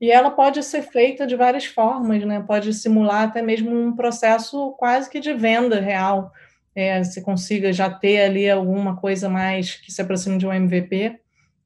e 0.00 0.10
ela 0.10 0.30
pode 0.30 0.62
ser 0.62 0.82
feita 0.82 1.26
de 1.26 1.36
várias 1.36 1.64
formas, 1.64 2.24
né? 2.24 2.42
Pode 2.46 2.74
simular 2.74 3.28
até 3.28 3.40
mesmo 3.40 3.70
um 3.70 3.94
processo 3.94 4.72
quase 4.72 5.08
que 5.08 5.20
de 5.20 5.32
venda 5.32 5.80
real 5.80 6.32
é, 6.74 7.02
você 7.02 7.20
consiga 7.20 7.72
já 7.72 7.90
ter 7.90 8.22
ali 8.22 8.48
alguma 8.48 8.96
coisa 8.96 9.28
mais 9.28 9.76
que 9.76 9.92
se 9.92 10.00
aproxime 10.00 10.38
de 10.38 10.46
um 10.46 10.52
MVP, 10.52 11.18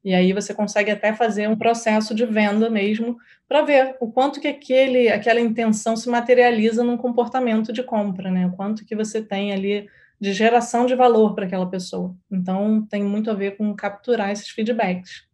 e 0.03 0.13
aí 0.13 0.31
você 0.31 0.53
consegue 0.53 0.91
até 0.91 1.13
fazer 1.13 1.49
um 1.49 1.55
processo 1.55 2.15
de 2.15 2.25
venda 2.25 2.69
mesmo, 2.69 3.17
para 3.47 3.61
ver 3.61 3.95
o 3.99 4.11
quanto 4.11 4.39
que 4.39 4.47
aquele, 4.47 5.09
aquela 5.09 5.39
intenção 5.39 5.95
se 5.95 6.09
materializa 6.09 6.83
num 6.83 6.97
comportamento 6.97 7.73
de 7.73 7.83
compra, 7.83 8.31
né? 8.31 8.47
O 8.47 8.51
quanto 8.51 8.85
que 8.85 8.95
você 8.95 9.21
tem 9.21 9.51
ali 9.51 9.87
de 10.19 10.33
geração 10.33 10.85
de 10.85 10.95
valor 10.95 11.35
para 11.35 11.45
aquela 11.45 11.69
pessoa. 11.69 12.15
Então, 12.31 12.85
tem 12.89 13.03
muito 13.03 13.29
a 13.29 13.33
ver 13.33 13.57
com 13.57 13.75
capturar 13.75 14.31
esses 14.31 14.49
feedbacks. 14.49 15.27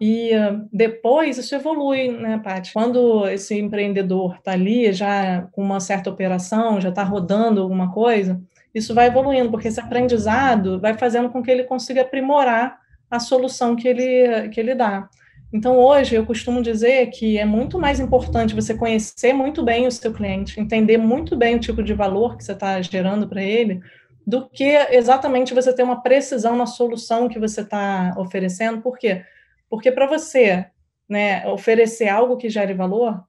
E 0.00 0.30
depois 0.72 1.38
isso 1.38 1.54
evolui, 1.54 2.08
né, 2.08 2.38
Paty? 2.38 2.72
Quando 2.72 3.26
esse 3.28 3.58
empreendedor 3.58 4.36
está 4.36 4.52
ali 4.52 4.92
já 4.92 5.42
com 5.52 5.62
uma 5.62 5.80
certa 5.80 6.10
operação, 6.10 6.80
já 6.80 6.90
está 6.90 7.02
rodando 7.02 7.62
alguma 7.62 7.92
coisa, 7.92 8.40
isso 8.74 8.94
vai 8.94 9.06
evoluindo, 9.06 9.50
porque 9.50 9.68
esse 9.68 9.80
aprendizado 9.80 10.80
vai 10.80 10.98
fazendo 10.98 11.30
com 11.30 11.42
que 11.42 11.50
ele 11.50 11.64
consiga 11.64 12.02
aprimorar 12.02 12.78
a 13.10 13.20
solução 13.20 13.76
que 13.76 13.86
ele, 13.86 14.48
que 14.48 14.58
ele 14.58 14.74
dá. 14.74 15.08
Então, 15.52 15.78
hoje, 15.78 16.16
eu 16.16 16.26
costumo 16.26 16.60
dizer 16.60 17.06
que 17.10 17.38
é 17.38 17.44
muito 17.44 17.78
mais 17.78 18.00
importante 18.00 18.56
você 18.56 18.74
conhecer 18.74 19.32
muito 19.32 19.62
bem 19.62 19.86
o 19.86 19.92
seu 19.92 20.12
cliente, 20.12 20.58
entender 20.58 20.98
muito 20.98 21.36
bem 21.36 21.54
o 21.54 21.60
tipo 21.60 21.80
de 21.80 21.94
valor 21.94 22.36
que 22.36 22.42
você 22.42 22.52
está 22.52 22.82
gerando 22.82 23.28
para 23.28 23.40
ele, 23.40 23.80
do 24.26 24.48
que 24.48 24.64
exatamente 24.90 25.54
você 25.54 25.72
ter 25.72 25.84
uma 25.84 26.02
precisão 26.02 26.56
na 26.56 26.66
solução 26.66 27.28
que 27.28 27.38
você 27.38 27.60
está 27.60 28.12
oferecendo. 28.16 28.82
Por 28.82 28.98
quê? 28.98 29.22
Porque 29.70 29.92
para 29.92 30.08
você 30.08 30.66
né, 31.08 31.46
oferecer 31.46 32.08
algo 32.08 32.36
que 32.36 32.50
gere 32.50 32.74
valor, 32.74 33.22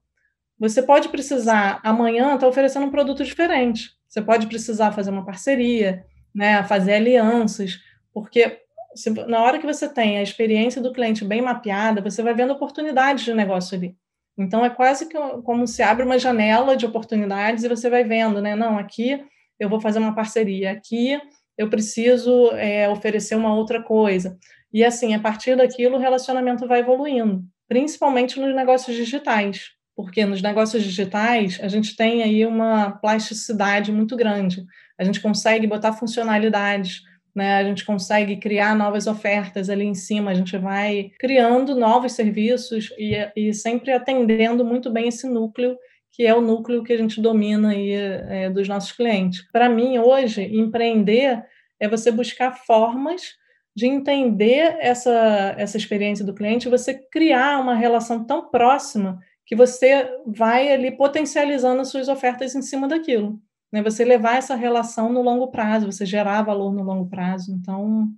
você 0.58 0.82
pode 0.82 1.08
precisar 1.10 1.80
amanhã 1.84 2.26
estar 2.26 2.38
tá 2.38 2.48
oferecendo 2.48 2.86
um 2.86 2.90
produto 2.90 3.22
diferente. 3.22 3.95
Você 4.16 4.22
pode 4.22 4.46
precisar 4.46 4.92
fazer 4.92 5.10
uma 5.10 5.26
parceria, 5.26 6.02
né, 6.34 6.62
fazer 6.62 6.94
alianças, 6.94 7.78
porque 8.14 8.62
se, 8.94 9.10
na 9.10 9.42
hora 9.42 9.58
que 9.58 9.66
você 9.66 9.86
tem 9.86 10.16
a 10.16 10.22
experiência 10.22 10.80
do 10.80 10.90
cliente 10.90 11.22
bem 11.22 11.42
mapeada, 11.42 12.00
você 12.00 12.22
vai 12.22 12.32
vendo 12.32 12.54
oportunidades 12.54 13.26
de 13.26 13.34
negócio 13.34 13.76
ali. 13.76 13.94
Então 14.38 14.64
é 14.64 14.70
quase 14.70 15.06
que 15.06 15.18
como 15.44 15.66
se 15.66 15.82
abre 15.82 16.02
uma 16.02 16.18
janela 16.18 16.74
de 16.78 16.86
oportunidades 16.86 17.62
e 17.62 17.68
você 17.68 17.90
vai 17.90 18.04
vendo, 18.04 18.40
né? 18.40 18.56
Não, 18.56 18.78
aqui 18.78 19.22
eu 19.60 19.68
vou 19.68 19.82
fazer 19.82 19.98
uma 19.98 20.14
parceria, 20.14 20.70
aqui 20.70 21.20
eu 21.58 21.68
preciso 21.68 22.52
é, 22.52 22.88
oferecer 22.88 23.34
uma 23.34 23.54
outra 23.54 23.82
coisa. 23.82 24.38
E 24.72 24.82
assim, 24.82 25.14
a 25.14 25.20
partir 25.20 25.58
daquilo, 25.58 25.96
o 25.96 26.00
relacionamento 26.00 26.66
vai 26.66 26.80
evoluindo, 26.80 27.44
principalmente 27.68 28.40
nos 28.40 28.56
negócios 28.56 28.96
digitais, 28.96 29.75
porque 29.96 30.24
nos 30.26 30.42
negócios 30.42 30.84
digitais 30.84 31.58
a 31.62 31.68
gente 31.68 31.96
tem 31.96 32.22
aí 32.22 32.44
uma 32.44 32.92
plasticidade 32.92 33.90
muito 33.90 34.14
grande. 34.14 34.64
A 34.98 35.04
gente 35.04 35.20
consegue 35.20 35.66
botar 35.66 35.94
funcionalidades 35.94 37.02
né? 37.36 37.56
A 37.56 37.64
gente 37.64 37.84
consegue 37.84 38.38
criar 38.38 38.74
novas 38.74 39.06
ofertas 39.06 39.68
ali 39.68 39.84
em 39.84 39.94
cima, 39.94 40.30
a 40.30 40.34
gente 40.34 40.56
vai 40.56 41.12
criando 41.18 41.74
novos 41.74 42.12
serviços 42.12 42.90
e, 42.96 43.14
e 43.36 43.52
sempre 43.52 43.92
atendendo 43.92 44.64
muito 44.64 44.90
bem 44.90 45.08
esse 45.08 45.28
núcleo 45.28 45.76
que 46.10 46.24
é 46.24 46.34
o 46.34 46.40
núcleo 46.40 46.82
que 46.82 46.94
a 46.94 46.96
gente 46.96 47.20
domina 47.20 47.72
aí, 47.72 47.92
é, 47.92 48.48
dos 48.48 48.66
nossos 48.66 48.90
clientes. 48.90 49.46
Para 49.52 49.68
mim, 49.68 49.98
hoje, 49.98 50.44
empreender 50.44 51.44
é 51.78 51.86
você 51.86 52.10
buscar 52.10 52.52
formas 52.52 53.34
de 53.76 53.86
entender 53.86 54.78
essa, 54.80 55.54
essa 55.58 55.76
experiência 55.76 56.24
do 56.24 56.32
cliente, 56.32 56.70
você 56.70 56.94
criar 56.94 57.60
uma 57.60 57.74
relação 57.74 58.24
tão 58.24 58.48
próxima 58.48 59.18
que 59.46 59.56
você 59.56 60.10
vai 60.26 60.72
ali 60.72 60.90
potencializando 60.90 61.80
as 61.80 61.88
suas 61.88 62.08
ofertas 62.08 62.54
em 62.54 62.62
cima 62.62 62.88
daquilo 62.88 63.40
né, 63.72 63.82
você 63.82 64.04
levar 64.04 64.36
essa 64.36 64.54
relação 64.54 65.12
no 65.12 65.22
longo 65.22 65.48
prazo, 65.48 65.90
você 65.90 66.06
gerar 66.06 66.42
valor 66.42 66.72
no 66.72 66.82
longo 66.82 67.08
prazo. 67.08 67.52
Então, 67.52 68.08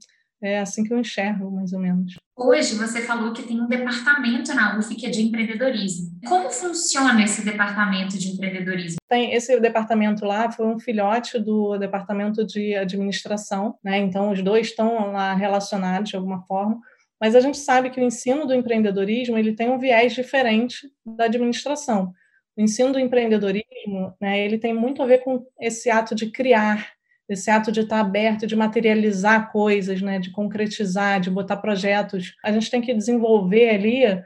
é 0.40 0.61
assim 0.61 0.85
que 0.85 0.92
eu 0.92 0.99
enxergo, 0.99 1.50
mais 1.50 1.73
ou 1.73 1.80
menos. 1.80 2.14
Hoje 2.37 2.76
você 2.76 3.02
falou 3.02 3.32
que 3.32 3.42
tem 3.42 3.61
um 3.61 3.66
departamento 3.66 4.54
na 4.54 4.78
UF 4.78 4.94
que 4.94 5.06
é 5.06 5.11
de 5.11 5.23
empreendedorismo. 5.23 6.16
Como 6.25 6.49
funciona 6.50 7.25
esse 7.25 7.44
departamento 7.44 8.16
de 8.16 8.28
empreendedorismo? 8.28 8.99
Tem 9.08 9.35
esse 9.35 9.58
departamento 9.58 10.25
lá 10.25 10.50
foi 10.52 10.66
um 10.66 10.78
filhote 10.78 11.40
do 11.40 11.76
departamento 11.76 12.47
de 12.47 12.76
administração, 12.76 13.76
né? 13.82 13.99
Então 13.99 14.30
os 14.30 14.40
dois 14.40 14.68
estão 14.68 15.11
lá 15.11 15.35
relacionados 15.35 16.11
de 16.11 16.16
alguma 16.16 16.42
forma. 16.42 16.78
Mas 17.20 17.34
a 17.34 17.40
gente 17.40 17.58
sabe 17.58 17.90
que 17.90 18.00
o 18.00 18.04
ensino 18.04 18.46
do 18.46 18.54
empreendedorismo 18.54 19.37
ele 19.37 19.54
tem 19.54 19.70
um 19.70 19.78
viés 19.78 20.14
diferente 20.14 20.88
da 21.04 21.25
administração. 21.25 22.12
O 22.56 22.60
ensino 22.60 22.92
do 22.92 22.98
empreendedorismo, 22.98 24.14
né, 24.20 24.44
ele 24.44 24.58
tem 24.58 24.75
muito 24.75 25.02
a 25.02 25.06
ver 25.06 25.18
com 25.18 25.46
esse 25.60 25.90
ato 25.90 26.14
de 26.14 26.30
criar, 26.30 26.92
esse 27.28 27.50
ato 27.50 27.70
de 27.70 27.80
estar 27.80 28.00
aberto, 28.00 28.46
de 28.46 28.56
materializar 28.56 29.52
coisas, 29.52 30.00
né, 30.00 30.18
de 30.18 30.30
concretizar, 30.30 31.20
de 31.20 31.30
botar 31.30 31.58
projetos. 31.58 32.34
A 32.42 32.50
gente 32.50 32.70
tem 32.70 32.80
que 32.80 32.94
desenvolver 32.94 33.70
ali 33.70 34.22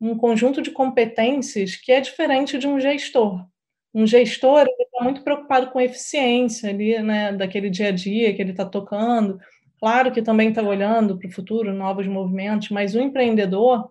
um 0.00 0.16
conjunto 0.16 0.62
de 0.62 0.70
competências 0.70 1.76
que 1.76 1.92
é 1.92 2.00
diferente 2.00 2.58
de 2.58 2.66
um 2.66 2.78
gestor. 2.80 3.46
Um 3.94 4.06
gestor 4.06 4.66
está 4.66 5.02
muito 5.02 5.22
preocupado 5.22 5.70
com 5.70 5.80
eficiência 5.80 6.68
ali, 6.68 7.00
né, 7.02 7.32
daquele 7.32 7.70
dia 7.70 7.88
a 7.88 7.92
dia 7.92 8.34
que 8.34 8.42
ele 8.42 8.50
está 8.50 8.64
tocando. 8.64 9.38
Claro 9.78 10.10
que 10.10 10.22
também 10.22 10.48
está 10.48 10.62
olhando 10.62 11.18
para 11.18 11.28
o 11.28 11.32
futuro, 11.32 11.72
novos 11.72 12.06
movimentos, 12.06 12.70
mas 12.70 12.94
o 12.94 13.00
empreendedor 13.00 13.90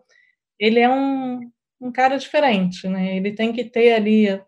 ele 0.59 0.79
é 0.79 0.89
um, 0.89 1.49
um 1.79 1.91
cara 1.91 2.17
diferente, 2.17 2.87
né? 2.87 3.17
Ele 3.17 3.31
tem 3.33 3.51
que 3.53 3.63
ter 3.63 3.93
ali 3.93 4.41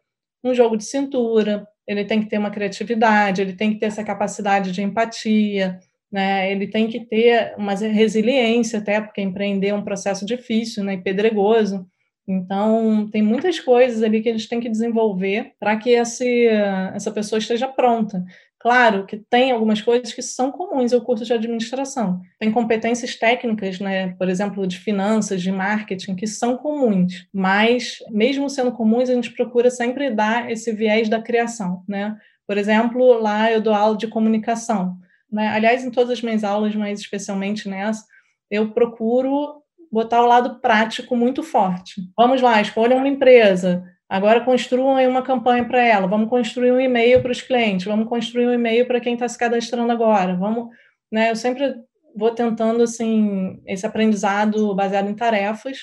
um 0.43 0.53
jogo 0.53 0.77
de 0.77 0.85
cintura, 0.85 1.67
ele 1.87 2.05
tem 2.05 2.21
que 2.21 2.29
ter 2.29 2.37
uma 2.37 2.51
criatividade, 2.51 3.41
ele 3.41 3.53
tem 3.53 3.73
que 3.73 3.79
ter 3.79 3.87
essa 3.87 4.03
capacidade 4.03 4.71
de 4.71 4.81
empatia, 4.81 5.79
né? 6.11 6.51
Ele 6.51 6.67
tem 6.67 6.87
que 6.87 7.01
ter 7.05 7.53
uma 7.57 7.73
resiliência 7.73 8.79
até, 8.79 8.99
porque 9.01 9.21
empreender 9.21 9.69
é 9.69 9.73
um 9.75 9.83
processo 9.83 10.25
difícil, 10.25 10.83
né, 10.83 10.93
e 10.93 11.01
pedregoso. 11.01 11.85
Então, 12.27 13.09
tem 13.09 13.21
muitas 13.21 13.59
coisas 13.59 14.03
ali 14.03 14.21
que 14.21 14.31
gente 14.31 14.49
tem 14.49 14.59
que 14.59 14.69
desenvolver 14.69 15.53
para 15.59 15.77
que 15.77 15.91
esse, 15.91 16.47
essa 16.93 17.09
pessoa 17.09 17.39
esteja 17.39 17.69
pronta. 17.69 18.23
Claro 18.59 19.05
que 19.05 19.17
tem 19.17 19.51
algumas 19.51 19.81
coisas 19.81 20.11
que 20.11 20.21
são 20.21 20.51
comuns 20.51 20.91
ao 20.91 21.01
curso 21.01 21.23
de 21.23 21.31
administração. 21.31 22.19
Tem 22.39 22.51
competências 22.51 23.15
técnicas, 23.15 23.79
né, 23.79 24.15
por 24.15 24.27
exemplo, 24.27 24.65
de 24.65 24.79
finanças, 24.79 25.41
de 25.41 25.51
marketing, 25.51 26.15
que 26.15 26.25
são 26.25 26.57
comuns, 26.57 27.27
mas 27.31 27.99
mesmo 28.09 28.49
sendo 28.49 28.71
comuns, 28.71 29.09
a 29.09 29.13
gente 29.13 29.31
procura 29.31 29.69
sempre 29.69 30.09
dar 30.09 30.49
esse 30.51 30.71
viés 30.71 31.07
da 31.07 31.21
criação, 31.21 31.83
né? 31.87 32.17
Por 32.47 32.57
exemplo, 32.57 33.19
lá 33.19 33.51
eu 33.51 33.61
dou 33.61 33.73
aula 33.73 33.95
de 33.95 34.07
comunicação, 34.07 34.97
né? 35.31 35.49
Aliás, 35.49 35.83
em 35.83 35.91
todas 35.91 36.11
as 36.11 36.21
minhas 36.23 36.43
aulas, 36.43 36.75
mas 36.75 36.99
especialmente 36.99 37.69
nessa, 37.69 38.05
eu 38.49 38.71
procuro 38.71 39.61
botar 39.91 40.23
o 40.23 40.27
lado 40.27 40.59
prático 40.59 41.15
muito 41.15 41.43
forte. 41.43 42.01
Vamos 42.17 42.41
lá, 42.41 42.59
escolha 42.59 42.95
uma 42.95 43.07
empresa, 43.07 43.83
Agora 44.09 44.43
construam 44.45 44.95
aí 44.95 45.07
uma 45.07 45.21
campanha 45.21 45.65
para 45.65 45.81
ela, 45.85 46.07
vamos 46.07 46.29
construir 46.29 46.71
um 46.71 46.79
e-mail 46.79 47.21
para 47.21 47.31
os 47.31 47.41
clientes, 47.41 47.85
vamos 47.85 48.07
construir 48.07 48.47
um 48.47 48.53
e-mail 48.53 48.87
para 48.87 49.01
quem 49.01 49.13
está 49.15 49.27
se 49.27 49.37
cadastrando 49.37 49.91
agora, 49.91 50.35
vamos, 50.35 50.69
né? 51.11 51.29
Eu 51.31 51.35
sempre 51.35 51.75
vou 52.15 52.31
tentando 52.33 52.83
assim 52.83 53.61
esse 53.65 53.85
aprendizado 53.85 54.73
baseado 54.75 55.09
em 55.09 55.15
tarefas, 55.15 55.79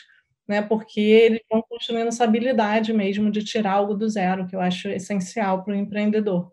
né? 0.49 0.63
Porque 0.63 1.01
eles 1.01 1.41
vão 1.51 1.63
construindo 1.69 2.09
essa 2.09 2.25
habilidade 2.25 2.93
mesmo 2.95 3.31
de 3.31 3.45
tirar 3.45 3.73
algo 3.73 3.95
do 3.95 4.09
zero, 4.09 4.47
que 4.47 4.57
eu 4.57 4.61
acho 4.61 4.89
essencial 4.89 5.63
para 5.63 5.75
o 5.75 5.77
empreendedor. 5.77 6.51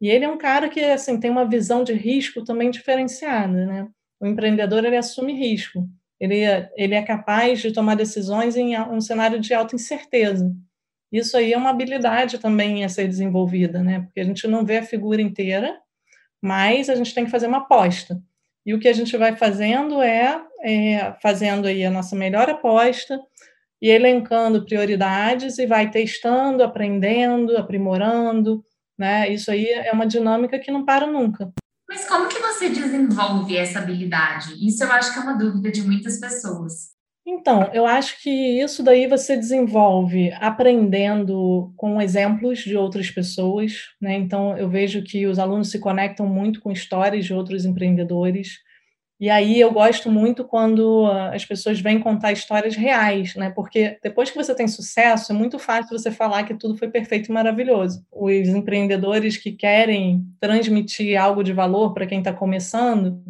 E 0.00 0.08
ele 0.10 0.24
é 0.24 0.28
um 0.28 0.38
cara 0.38 0.68
que 0.68 0.80
assim 0.80 1.20
tem 1.20 1.30
uma 1.30 1.48
visão 1.48 1.84
de 1.84 1.92
risco 1.94 2.44
também 2.44 2.70
diferenciada, 2.70 3.66
né? 3.66 3.88
O 4.20 4.26
empreendedor 4.26 4.84
ele 4.84 4.96
assume 4.96 5.32
risco, 5.34 5.88
ele 6.20 6.36
ele 6.76 6.94
é 6.94 7.02
capaz 7.02 7.60
de 7.60 7.72
tomar 7.72 7.94
decisões 7.96 8.56
em 8.56 8.76
um 8.80 9.00
cenário 9.00 9.38
de 9.40 9.54
alta 9.54 9.76
incerteza. 9.76 10.52
Isso 11.12 11.36
aí 11.36 11.52
é 11.52 11.58
uma 11.58 11.70
habilidade 11.70 12.38
também 12.38 12.84
a 12.84 12.88
ser 12.88 13.06
desenvolvida, 13.06 13.82
né? 13.82 14.00
Porque 14.00 14.20
a 14.20 14.24
gente 14.24 14.48
não 14.48 14.64
vê 14.64 14.78
a 14.78 14.82
figura 14.82 15.20
inteira, 15.20 15.78
mas 16.40 16.88
a 16.88 16.94
gente 16.94 17.14
tem 17.14 17.26
que 17.26 17.30
fazer 17.30 17.46
uma 17.46 17.58
aposta. 17.58 18.20
E 18.64 18.72
o 18.72 18.78
que 18.78 18.88
a 18.88 18.92
gente 18.92 19.16
vai 19.16 19.36
fazendo 19.36 20.00
é, 20.00 20.42
é 20.64 21.14
fazendo 21.20 21.66
aí 21.66 21.84
a 21.84 21.90
nossa 21.90 22.16
melhor 22.16 22.48
aposta 22.48 23.20
e 23.80 23.88
elencando 23.88 24.64
prioridades 24.64 25.58
e 25.58 25.66
vai 25.66 25.90
testando, 25.90 26.62
aprendendo, 26.62 27.56
aprimorando, 27.58 28.64
né? 28.96 29.28
Isso 29.28 29.50
aí 29.50 29.66
é 29.66 29.92
uma 29.92 30.06
dinâmica 30.06 30.58
que 30.58 30.70
não 30.70 30.84
para 30.84 31.06
nunca. 31.06 31.52
Mas 31.88 32.08
como 32.08 32.28
que 32.28 32.38
você 32.38 32.70
desenvolve 32.70 33.54
essa 33.54 33.80
habilidade? 33.80 34.54
Isso 34.66 34.82
eu 34.82 34.90
acho 34.92 35.12
que 35.12 35.18
é 35.18 35.22
uma 35.22 35.36
dúvida 35.36 35.70
de 35.70 35.82
muitas 35.82 36.18
pessoas. 36.18 36.92
Então, 37.34 37.70
eu 37.72 37.86
acho 37.86 38.20
que 38.22 38.30
isso 38.30 38.82
daí 38.82 39.06
você 39.06 39.36
desenvolve 39.36 40.30
aprendendo 40.32 41.72
com 41.76 42.00
exemplos 42.00 42.58
de 42.58 42.76
outras 42.76 43.10
pessoas, 43.10 43.88
né? 44.00 44.14
Então, 44.14 44.56
eu 44.58 44.68
vejo 44.68 45.02
que 45.02 45.26
os 45.26 45.38
alunos 45.38 45.70
se 45.70 45.78
conectam 45.78 46.26
muito 46.26 46.60
com 46.60 46.70
histórias 46.70 47.24
de 47.24 47.32
outros 47.32 47.64
empreendedores. 47.64 48.58
E 49.18 49.30
aí 49.30 49.58
eu 49.58 49.72
gosto 49.72 50.10
muito 50.10 50.44
quando 50.44 51.06
as 51.32 51.44
pessoas 51.44 51.80
vêm 51.80 52.00
contar 52.00 52.32
histórias 52.32 52.76
reais, 52.76 53.34
né? 53.34 53.50
Porque 53.50 53.98
depois 54.02 54.30
que 54.30 54.36
você 54.36 54.54
tem 54.54 54.68
sucesso, 54.68 55.32
é 55.32 55.34
muito 55.34 55.58
fácil 55.58 55.98
você 55.98 56.10
falar 56.10 56.42
que 56.44 56.54
tudo 56.54 56.76
foi 56.76 56.88
perfeito 56.88 57.30
e 57.30 57.32
maravilhoso. 57.32 58.04
Os 58.12 58.48
empreendedores 58.48 59.38
que 59.38 59.52
querem 59.52 60.22
transmitir 60.38 61.18
algo 61.18 61.42
de 61.42 61.52
valor 61.52 61.94
para 61.94 62.06
quem 62.06 62.18
está 62.18 62.32
começando, 62.32 63.22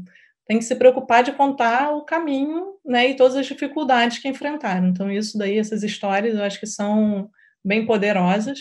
tem 0.47 0.59
que 0.59 0.65
se 0.65 0.75
preocupar 0.75 1.23
de 1.23 1.33
contar 1.33 1.91
o 1.91 2.05
caminho 2.05 2.75
né, 2.85 3.09
e 3.09 3.17
todas 3.17 3.37
as 3.37 3.47
dificuldades 3.47 4.19
que 4.19 4.29
enfrentaram. 4.29 4.89
Então, 4.89 5.11
isso 5.11 5.39
daí, 5.39 5.59
essas 5.59 5.83
histórias, 5.83 6.35
eu 6.35 6.43
acho 6.43 6.59
que 6.59 6.67
são 6.67 7.31
bem 7.65 7.87
poderosas. 7.87 8.59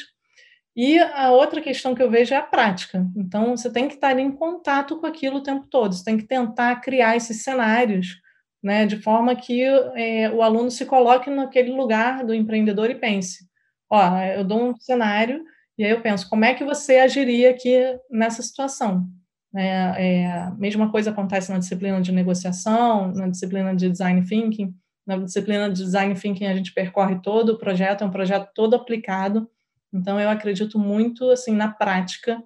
E 0.75 0.99
a 0.99 1.31
outra 1.31 1.59
questão 1.61 1.93
que 1.93 2.01
eu 2.01 2.09
vejo 2.09 2.33
é 2.33 2.37
a 2.37 2.43
prática. 2.43 3.05
Então, 3.15 3.57
você 3.57 3.69
tem 3.69 3.87
que 3.87 3.95
estar 3.95 4.17
em 4.17 4.31
contato 4.31 4.99
com 4.99 5.05
aquilo 5.05 5.37
o 5.37 5.43
tempo 5.43 5.67
todo, 5.67 5.93
você 5.93 6.03
tem 6.03 6.17
que 6.17 6.25
tentar 6.25 6.77
criar 6.77 7.17
esses 7.17 7.43
cenários, 7.43 8.21
né, 8.63 8.85
de 8.85 9.01
forma 9.01 9.35
que 9.35 9.63
é, 9.95 10.29
o 10.29 10.41
aluno 10.41 10.69
se 10.69 10.85
coloque 10.85 11.29
naquele 11.29 11.71
lugar 11.71 12.23
do 12.23 12.33
empreendedor 12.33 12.89
e 12.89 12.95
pense: 12.95 13.45
ó, 13.89 14.17
eu 14.19 14.43
dou 14.45 14.69
um 14.69 14.75
cenário 14.79 15.43
e 15.77 15.83
aí 15.83 15.91
eu 15.91 16.01
penso, 16.01 16.29
como 16.29 16.45
é 16.45 16.53
que 16.53 16.63
você 16.63 16.99
agiria 16.99 17.49
aqui 17.49 17.75
nessa 18.09 18.41
situação? 18.43 19.07
É, 19.53 20.21
é, 20.23 20.51
mesma 20.57 20.89
coisa 20.89 21.11
acontece 21.11 21.51
na 21.51 21.59
disciplina 21.59 22.01
de 22.01 22.11
negociação, 22.11 23.11
na 23.13 23.27
disciplina 23.27 23.75
de 23.75 23.89
design 23.89 24.23
thinking. 24.25 24.73
Na 25.05 25.17
disciplina 25.17 25.69
de 25.69 25.83
design 25.83 26.13
thinking 26.15 26.45
a 26.45 26.55
gente 26.55 26.73
percorre 26.73 27.19
todo 27.19 27.49
o 27.53 27.57
projeto, 27.57 28.03
é 28.03 28.07
um 28.07 28.11
projeto 28.11 28.49
todo 28.53 28.75
aplicado 28.75 29.49
então, 29.93 30.19
eu 30.19 30.29
acredito 30.29 30.79
muito 30.79 31.29
assim 31.29 31.53
na 31.53 31.67
prática, 31.67 32.41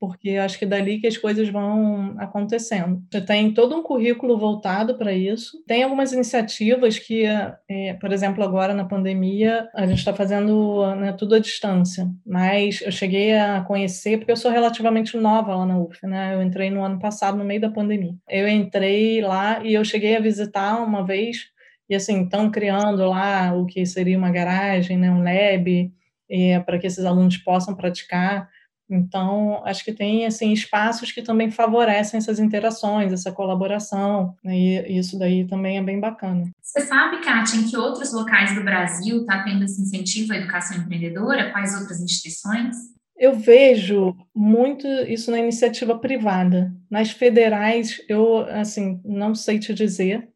porque 0.00 0.30
acho 0.36 0.58
que 0.58 0.64
é 0.64 0.68
dali 0.68 1.00
que 1.00 1.06
as 1.06 1.16
coisas 1.16 1.48
vão 1.48 2.14
acontecendo. 2.18 3.02
Você 3.10 3.20
tem 3.20 3.52
todo 3.52 3.74
um 3.74 3.82
currículo 3.82 4.38
voltado 4.38 4.96
para 4.96 5.12
isso. 5.12 5.62
Tem 5.66 5.82
algumas 5.82 6.12
iniciativas 6.12 6.98
que, 6.98 7.24
é, 7.68 7.94
por 7.94 8.12
exemplo, 8.12 8.44
agora 8.44 8.72
na 8.74 8.84
pandemia, 8.84 9.68
a 9.74 9.86
gente 9.86 9.98
está 9.98 10.14
fazendo 10.14 10.94
né, 10.96 11.12
tudo 11.12 11.34
à 11.34 11.38
distância, 11.38 12.08
mas 12.24 12.80
eu 12.82 12.92
cheguei 12.92 13.36
a 13.36 13.60
conhecer, 13.62 14.18
porque 14.18 14.30
eu 14.30 14.36
sou 14.36 14.50
relativamente 14.50 15.16
nova 15.16 15.56
lá 15.56 15.66
na 15.66 15.78
UF, 15.78 16.06
né? 16.06 16.34
Eu 16.34 16.42
entrei 16.42 16.70
no 16.70 16.84
ano 16.84 16.98
passado, 16.98 17.36
no 17.36 17.44
meio 17.44 17.60
da 17.60 17.70
pandemia. 17.70 18.14
Eu 18.28 18.48
entrei 18.48 19.20
lá 19.20 19.64
e 19.64 19.74
eu 19.74 19.84
cheguei 19.84 20.16
a 20.16 20.20
visitar 20.20 20.80
uma 20.80 21.04
vez, 21.04 21.46
e 21.90 21.94
assim, 21.94 22.22
estão 22.22 22.50
criando 22.50 23.04
lá 23.06 23.52
o 23.54 23.66
que 23.66 23.84
seria 23.84 24.16
uma 24.16 24.30
garagem, 24.30 24.96
né, 24.96 25.10
um 25.10 25.22
lab, 25.22 25.90
é, 26.30 26.60
para 26.60 26.78
que 26.78 26.86
esses 26.86 27.04
alunos 27.04 27.36
possam 27.38 27.74
praticar. 27.74 28.48
Então, 28.90 29.62
acho 29.64 29.84
que 29.84 29.92
tem 29.92 30.24
assim 30.24 30.52
espaços 30.52 31.12
que 31.12 31.22
também 31.22 31.50
favorecem 31.50 32.18
essas 32.18 32.38
interações, 32.38 33.12
essa 33.12 33.30
colaboração, 33.30 34.34
né, 34.42 34.56
e 34.56 34.98
isso 34.98 35.18
daí 35.18 35.46
também 35.46 35.76
é 35.76 35.82
bem 35.82 36.00
bacana. 36.00 36.44
Você 36.62 36.80
sabe, 36.80 37.20
Kátia, 37.20 37.58
em 37.58 37.68
que 37.68 37.76
outros 37.76 38.12
locais 38.12 38.54
do 38.54 38.64
Brasil 38.64 39.20
está 39.20 39.42
tendo 39.42 39.64
esse 39.64 39.80
incentivo 39.82 40.32
à 40.32 40.36
educação 40.36 40.78
empreendedora? 40.78 41.50
Quais 41.50 41.78
outras 41.78 42.00
instituições? 42.00 42.76
Eu 43.18 43.34
vejo 43.34 44.14
muito 44.34 44.86
isso 44.86 45.30
na 45.30 45.38
iniciativa 45.38 45.98
privada. 45.98 46.72
Nas 46.88 47.10
federais, 47.10 48.00
eu 48.08 48.38
assim 48.48 49.00
não 49.04 49.34
sei 49.34 49.58
te 49.58 49.74
dizer, 49.74 50.28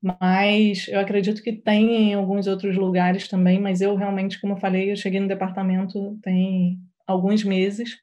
mas 0.00 0.86
eu 0.88 1.00
acredito 1.00 1.42
que 1.42 1.52
tem 1.52 2.10
em 2.10 2.14
alguns 2.14 2.46
outros 2.46 2.76
lugares 2.76 3.26
também, 3.26 3.60
mas 3.60 3.80
eu 3.80 3.96
realmente, 3.96 4.40
como 4.40 4.54
eu 4.54 4.58
falei, 4.58 4.92
eu 4.92 4.96
cheguei 4.96 5.18
no 5.18 5.28
departamento 5.28 6.18
tem 6.22 6.78
alguns 7.10 7.44
meses, 7.44 7.96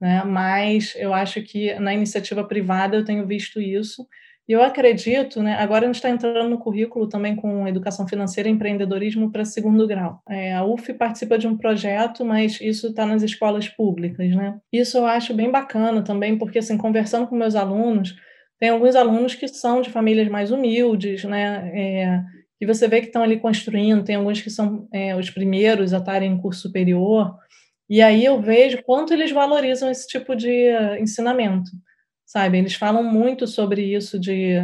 né? 0.00 0.22
Mas 0.24 0.94
eu 0.96 1.14
acho 1.14 1.42
que 1.42 1.74
na 1.74 1.94
iniciativa 1.94 2.44
privada 2.44 2.96
eu 2.96 3.04
tenho 3.04 3.26
visto 3.26 3.60
isso. 3.60 4.06
E 4.46 4.52
eu 4.52 4.62
acredito, 4.62 5.42
né? 5.42 5.54
Agora 5.54 5.84
a 5.84 5.86
gente 5.86 5.96
está 5.96 6.10
entrando 6.10 6.50
no 6.50 6.58
currículo 6.58 7.08
também 7.08 7.34
com 7.34 7.66
educação 7.66 8.06
financeira 8.06 8.46
e 8.48 8.52
empreendedorismo 8.52 9.32
para 9.32 9.44
segundo 9.44 9.86
grau. 9.86 10.20
É, 10.28 10.52
a 10.52 10.62
UF 10.62 10.92
participa 10.94 11.38
de 11.38 11.46
um 11.46 11.56
projeto, 11.56 12.24
mas 12.24 12.60
isso 12.60 12.88
está 12.88 13.06
nas 13.06 13.22
escolas 13.22 13.68
públicas, 13.68 14.34
né? 14.36 14.58
Isso 14.70 14.98
eu 14.98 15.06
acho 15.06 15.32
bem 15.32 15.50
bacana 15.50 16.02
também, 16.02 16.36
porque 16.36 16.58
assim, 16.58 16.76
conversando 16.76 17.26
com 17.26 17.34
meus 17.34 17.54
alunos, 17.54 18.14
tem 18.60 18.68
alguns 18.68 18.94
alunos 18.94 19.34
que 19.34 19.48
são 19.48 19.80
de 19.80 19.90
famílias 19.90 20.28
mais 20.28 20.50
humildes, 20.50 21.24
né? 21.24 21.70
É, 21.74 22.20
e 22.60 22.66
você 22.66 22.86
vê 22.86 23.00
que 23.00 23.06
estão 23.06 23.22
ali 23.22 23.38
construindo, 23.38 24.04
tem 24.04 24.16
alguns 24.16 24.40
que 24.42 24.50
são 24.50 24.86
é, 24.92 25.16
os 25.16 25.30
primeiros 25.30 25.94
a 25.94 25.98
estarem 25.98 26.32
em 26.32 26.38
curso 26.38 26.60
superior, 26.60 27.34
e 27.88 28.00
aí 28.00 28.24
eu 28.24 28.40
vejo 28.40 28.82
quanto 28.84 29.12
eles 29.12 29.30
valorizam 29.30 29.90
esse 29.90 30.06
tipo 30.06 30.34
de 30.34 30.48
uh, 30.48 30.96
ensinamento, 31.00 31.70
sabe? 32.24 32.58
Eles 32.58 32.74
falam 32.74 33.02
muito 33.02 33.46
sobre 33.46 33.82
isso 33.82 34.18
de, 34.18 34.54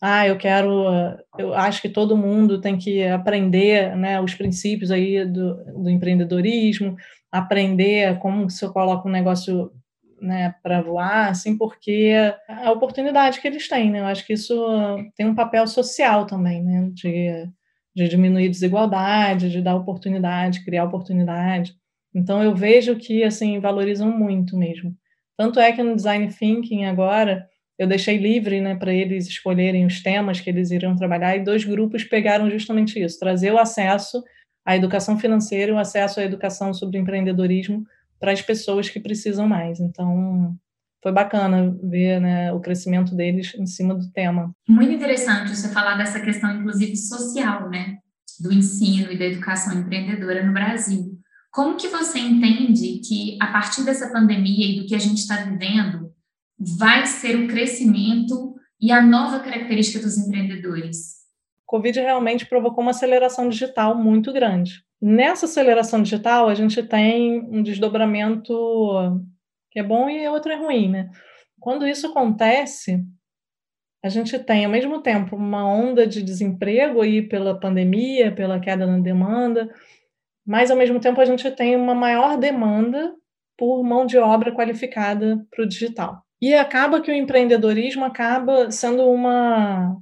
ah, 0.00 0.26
eu 0.26 0.36
quero, 0.38 0.90
uh, 0.90 1.16
eu 1.38 1.54
acho 1.54 1.82
que 1.82 1.88
todo 1.88 2.16
mundo 2.16 2.60
tem 2.60 2.78
que 2.78 3.04
aprender, 3.04 3.96
né, 3.96 4.20
os 4.20 4.34
princípios 4.34 4.90
aí 4.90 5.24
do, 5.24 5.82
do 5.82 5.90
empreendedorismo, 5.90 6.96
aprender 7.30 8.18
como 8.18 8.48
se 8.48 8.64
eu 8.64 8.72
coloco 8.72 9.08
um 9.08 9.12
negócio 9.12 9.70
né, 10.20 10.54
para 10.62 10.80
voar, 10.80 11.28
assim, 11.28 11.56
porque 11.56 12.14
a 12.48 12.70
oportunidade 12.72 13.40
que 13.40 13.46
eles 13.46 13.68
têm, 13.68 13.90
né? 13.90 14.00
Eu 14.00 14.06
acho 14.06 14.26
que 14.26 14.32
isso 14.32 14.54
tem 15.16 15.26
um 15.26 15.34
papel 15.34 15.66
social 15.66 16.26
também, 16.26 16.62
né? 16.62 16.88
De, 16.92 17.48
de 17.94 18.08
diminuir 18.08 18.48
desigualdade, 18.48 19.50
de 19.50 19.60
dar 19.60 19.76
oportunidade, 19.76 20.64
criar 20.64 20.84
oportunidade. 20.84 21.74
Então 22.14 22.42
eu 22.42 22.54
vejo 22.54 22.96
que 22.96 23.24
assim 23.24 23.58
valorizam 23.58 24.10
muito 24.16 24.56
mesmo. 24.56 24.94
Tanto 25.36 25.58
é 25.58 25.72
que 25.72 25.82
no 25.82 25.96
design 25.96 26.28
thinking 26.28 26.84
agora 26.84 27.46
eu 27.78 27.88
deixei 27.88 28.16
livre, 28.16 28.60
né, 28.60 28.76
para 28.76 28.92
eles 28.92 29.26
escolherem 29.26 29.84
os 29.84 30.00
temas 30.00 30.40
que 30.40 30.48
eles 30.48 30.70
iriam 30.70 30.94
trabalhar 30.94 31.36
e 31.36 31.42
dois 31.42 31.64
grupos 31.64 32.04
pegaram 32.04 32.48
justamente 32.48 33.02
isso, 33.02 33.18
trazer 33.18 33.52
o 33.52 33.58
acesso 33.58 34.22
à 34.64 34.76
educação 34.76 35.18
financeira, 35.18 35.74
o 35.74 35.78
acesso 35.78 36.20
à 36.20 36.24
educação 36.24 36.72
sobre 36.72 36.98
empreendedorismo 36.98 37.84
para 38.20 38.30
as 38.30 38.40
pessoas 38.40 38.88
que 38.88 39.00
precisam 39.00 39.48
mais. 39.48 39.80
Então, 39.80 40.56
foi 41.02 41.12
bacana 41.12 41.76
ver 41.82 42.20
né, 42.20 42.52
o 42.52 42.60
crescimento 42.60 43.14
deles 43.14 43.54
em 43.58 43.66
cima 43.66 43.94
do 43.94 44.10
tema. 44.12 44.54
Muito 44.68 44.92
interessante 44.92 45.54
você 45.54 45.68
falar 45.68 45.96
dessa 45.96 46.20
questão, 46.20 46.56
inclusive, 46.56 46.96
social, 46.96 47.68
né? 47.68 47.98
Do 48.40 48.52
ensino 48.52 49.12
e 49.12 49.18
da 49.18 49.26
educação 49.26 49.78
empreendedora 49.78 50.44
no 50.44 50.52
Brasil. 50.52 51.18
Como 51.54 51.76
que 51.76 51.86
você 51.86 52.18
entende 52.18 52.98
que, 52.98 53.38
a 53.40 53.46
partir 53.46 53.84
dessa 53.84 54.10
pandemia 54.10 54.72
e 54.72 54.80
do 54.80 54.88
que 54.88 54.94
a 54.96 54.98
gente 54.98 55.18
está 55.18 55.36
vivendo, 55.36 56.12
vai 56.58 57.06
ser 57.06 57.36
o 57.36 57.46
crescimento 57.46 58.56
e 58.80 58.90
a 58.90 59.00
nova 59.00 59.38
característica 59.38 60.04
dos 60.04 60.18
empreendedores? 60.18 61.14
Covid 61.64 62.00
realmente 62.00 62.44
provocou 62.44 62.82
uma 62.82 62.90
aceleração 62.90 63.48
digital 63.48 63.94
muito 63.96 64.32
grande. 64.32 64.82
Nessa 65.00 65.46
aceleração 65.46 66.02
digital, 66.02 66.48
a 66.48 66.56
gente 66.56 66.82
tem 66.82 67.42
um 67.48 67.62
desdobramento 67.62 68.52
que 69.70 69.78
é 69.78 69.82
bom 69.84 70.10
e 70.10 70.26
outro 70.26 70.50
é 70.50 70.56
ruim, 70.56 70.90
né? 70.90 71.08
Quando 71.60 71.86
isso 71.86 72.08
acontece, 72.08 73.00
a 74.02 74.08
gente 74.08 74.36
tem, 74.40 74.64
ao 74.64 74.72
mesmo 74.72 75.00
tempo, 75.00 75.36
uma 75.36 75.64
onda 75.64 76.04
de 76.04 76.20
desemprego 76.20 77.00
aí 77.00 77.22
pela 77.22 77.60
pandemia, 77.60 78.34
pela 78.34 78.58
queda 78.58 78.88
na 78.88 78.98
demanda, 78.98 79.72
mas, 80.46 80.70
ao 80.70 80.76
mesmo 80.76 81.00
tempo, 81.00 81.20
a 81.20 81.24
gente 81.24 81.50
tem 81.50 81.76
uma 81.76 81.94
maior 81.94 82.36
demanda 82.36 83.14
por 83.56 83.82
mão 83.82 84.04
de 84.04 84.18
obra 84.18 84.52
qualificada 84.52 85.44
para 85.50 85.64
o 85.64 85.68
digital. 85.68 86.22
E 86.40 86.52
acaba 86.52 87.00
que 87.00 87.10
o 87.10 87.14
empreendedorismo 87.14 88.04
acaba 88.04 88.70
sendo 88.70 89.08
uma, 89.08 89.96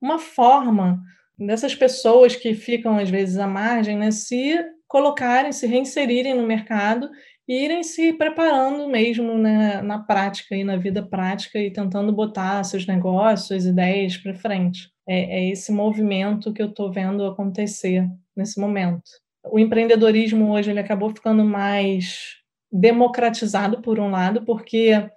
uma 0.00 0.18
forma 0.18 1.00
dessas 1.38 1.74
pessoas 1.74 2.36
que 2.36 2.54
ficam 2.54 2.96
às 2.96 3.10
vezes 3.10 3.38
à 3.38 3.46
margem, 3.46 3.96
né, 3.96 4.10
se 4.10 4.56
colocarem, 4.86 5.50
se 5.50 5.66
reinserirem 5.66 6.34
no 6.34 6.46
mercado 6.46 7.10
e 7.48 7.64
irem 7.64 7.82
se 7.82 8.12
preparando 8.12 8.88
mesmo 8.88 9.36
né, 9.36 9.82
na 9.82 9.98
prática 9.98 10.54
e 10.54 10.62
na 10.62 10.76
vida 10.76 11.02
prática 11.02 11.58
e 11.58 11.72
tentando 11.72 12.12
botar 12.12 12.62
seus 12.62 12.86
negócios, 12.86 13.48
suas 13.48 13.66
ideias 13.66 14.16
para 14.16 14.34
frente. 14.34 14.90
É, 15.06 15.40
é 15.40 15.50
esse 15.50 15.72
movimento 15.72 16.52
que 16.52 16.62
eu 16.62 16.68
estou 16.68 16.92
vendo 16.92 17.26
acontecer 17.26 18.08
nesse 18.36 18.60
momento. 18.60 19.02
O 19.44 19.58
empreendedorismo 19.58 20.52
hoje 20.52 20.70
ele 20.70 20.80
acabou 20.80 21.10
ficando 21.10 21.44
mais 21.44 22.36
democratizado 22.72 23.80
por 23.82 24.00
um 24.00 24.10
lado, 24.10 24.44
porque 24.44 25.08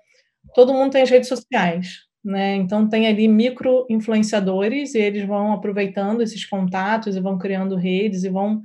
todo 0.53 0.73
mundo 0.73 0.91
tem 0.91 1.01
as 1.01 1.09
redes 1.09 1.29
sociais, 1.29 1.99
né? 2.23 2.55
Então 2.55 2.87
tem 2.87 3.07
ali 3.07 3.27
micro 3.27 3.85
influenciadores 3.89 4.93
e 4.93 4.99
eles 4.99 5.25
vão 5.25 5.53
aproveitando 5.53 6.21
esses 6.21 6.45
contatos 6.45 7.15
e 7.15 7.21
vão 7.21 7.37
criando 7.37 7.75
redes 7.75 8.23
e 8.23 8.29
vão 8.29 8.61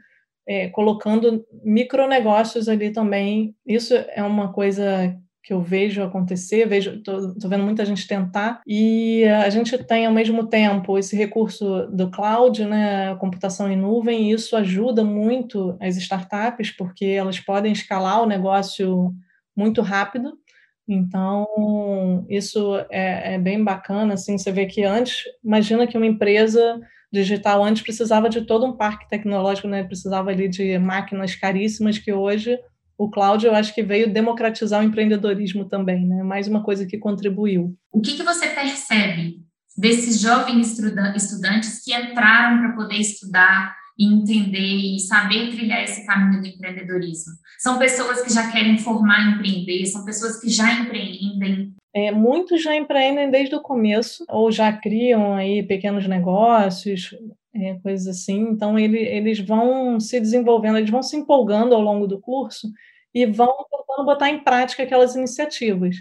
é, 0.46 0.68
colocando 0.68 1.44
micronegócios 1.64 2.68
ali 2.68 2.90
também. 2.90 3.54
Isso 3.66 3.94
é 3.94 4.22
uma 4.22 4.52
coisa 4.52 5.16
que 5.42 5.52
eu 5.52 5.60
vejo 5.60 6.02
acontecer, 6.02 6.66
vejo, 6.66 7.02
tô, 7.02 7.34
tô, 7.34 7.48
vendo 7.48 7.64
muita 7.64 7.84
gente 7.84 8.06
tentar, 8.06 8.60
e 8.66 9.24
a 9.24 9.50
gente 9.50 9.76
tem 9.84 10.06
ao 10.06 10.12
mesmo 10.12 10.46
tempo 10.46 10.96
esse 10.96 11.16
recurso 11.16 11.86
do 11.88 12.10
cloud, 12.10 12.64
né, 12.64 13.14
computação 13.16 13.70
em 13.70 13.76
nuvem, 13.76 14.30
e 14.30 14.32
isso 14.32 14.56
ajuda 14.56 15.02
muito 15.02 15.76
as 15.80 15.96
startups, 15.96 16.70
porque 16.70 17.06
elas 17.06 17.40
podem 17.40 17.72
escalar 17.72 18.22
o 18.22 18.26
negócio 18.26 19.12
muito 19.56 19.82
rápido, 19.82 20.32
então, 20.88 22.26
isso 22.28 22.76
é, 22.90 23.34
é, 23.34 23.38
bem 23.38 23.62
bacana, 23.62 24.14
assim, 24.14 24.36
você 24.36 24.50
vê 24.50 24.66
que 24.66 24.82
antes, 24.82 25.24
imagina 25.42 25.86
que 25.86 25.96
uma 25.96 26.06
empresa 26.06 26.80
digital 27.12 27.62
antes 27.62 27.82
precisava 27.82 28.28
de 28.28 28.42
todo 28.42 28.66
um 28.66 28.76
parque 28.76 29.08
tecnológico, 29.08 29.68
né? 29.68 29.84
Precisava 29.84 30.30
ali 30.30 30.48
de 30.48 30.78
máquinas 30.78 31.36
caríssimas 31.36 31.98
que 31.98 32.12
hoje 32.12 32.58
o 33.02 33.10
cloud 33.10 33.44
eu 33.44 33.54
acho 33.54 33.74
que 33.74 33.82
veio 33.82 34.12
democratizar 34.12 34.80
o 34.80 34.84
empreendedorismo 34.84 35.64
também, 35.64 36.06
né? 36.06 36.22
Mais 36.22 36.46
uma 36.46 36.62
coisa 36.62 36.86
que 36.86 36.98
contribuiu. 36.98 37.74
O 37.92 38.00
que, 38.00 38.16
que 38.16 38.22
você 38.22 38.46
percebe 38.48 39.38
desses 39.76 40.20
jovens 40.20 40.78
estudantes 41.16 41.82
que 41.82 41.92
entraram 41.92 42.58
para 42.58 42.72
poder 42.76 42.96
estudar 42.96 43.74
e 43.98 44.06
entender 44.06 44.96
e 44.96 45.00
saber 45.00 45.50
trilhar 45.50 45.82
esse 45.82 46.06
caminho 46.06 46.40
do 46.40 46.46
empreendedorismo? 46.46 47.32
São 47.58 47.76
pessoas 47.76 48.22
que 48.22 48.32
já 48.32 48.52
querem 48.52 48.78
formar, 48.78 49.34
empreender, 49.34 49.84
são 49.86 50.04
pessoas 50.04 50.40
que 50.40 50.48
já 50.48 50.72
empreendem. 50.72 51.74
É, 51.94 52.12
muitos 52.12 52.62
já 52.62 52.74
empreendem 52.76 53.30
desde 53.30 53.56
o 53.56 53.60
começo 53.60 54.24
ou 54.28 54.52
já 54.52 54.72
criam 54.72 55.34
aí 55.34 55.62
pequenos 55.64 56.06
negócios, 56.06 57.10
é, 57.52 57.74
coisas 57.82 58.06
assim. 58.06 58.38
Então 58.50 58.78
ele, 58.78 58.98
eles 58.98 59.40
vão 59.40 59.98
se 59.98 60.20
desenvolvendo, 60.20 60.78
eles 60.78 60.90
vão 60.90 61.02
se 61.02 61.16
empolgando 61.16 61.74
ao 61.74 61.80
longo 61.80 62.06
do 62.06 62.20
curso 62.20 62.68
e 63.14 63.26
vão 63.26 63.54
tentando 63.70 64.06
botar 64.06 64.30
em 64.30 64.42
prática 64.42 64.82
aquelas 64.82 65.14
iniciativas. 65.14 65.96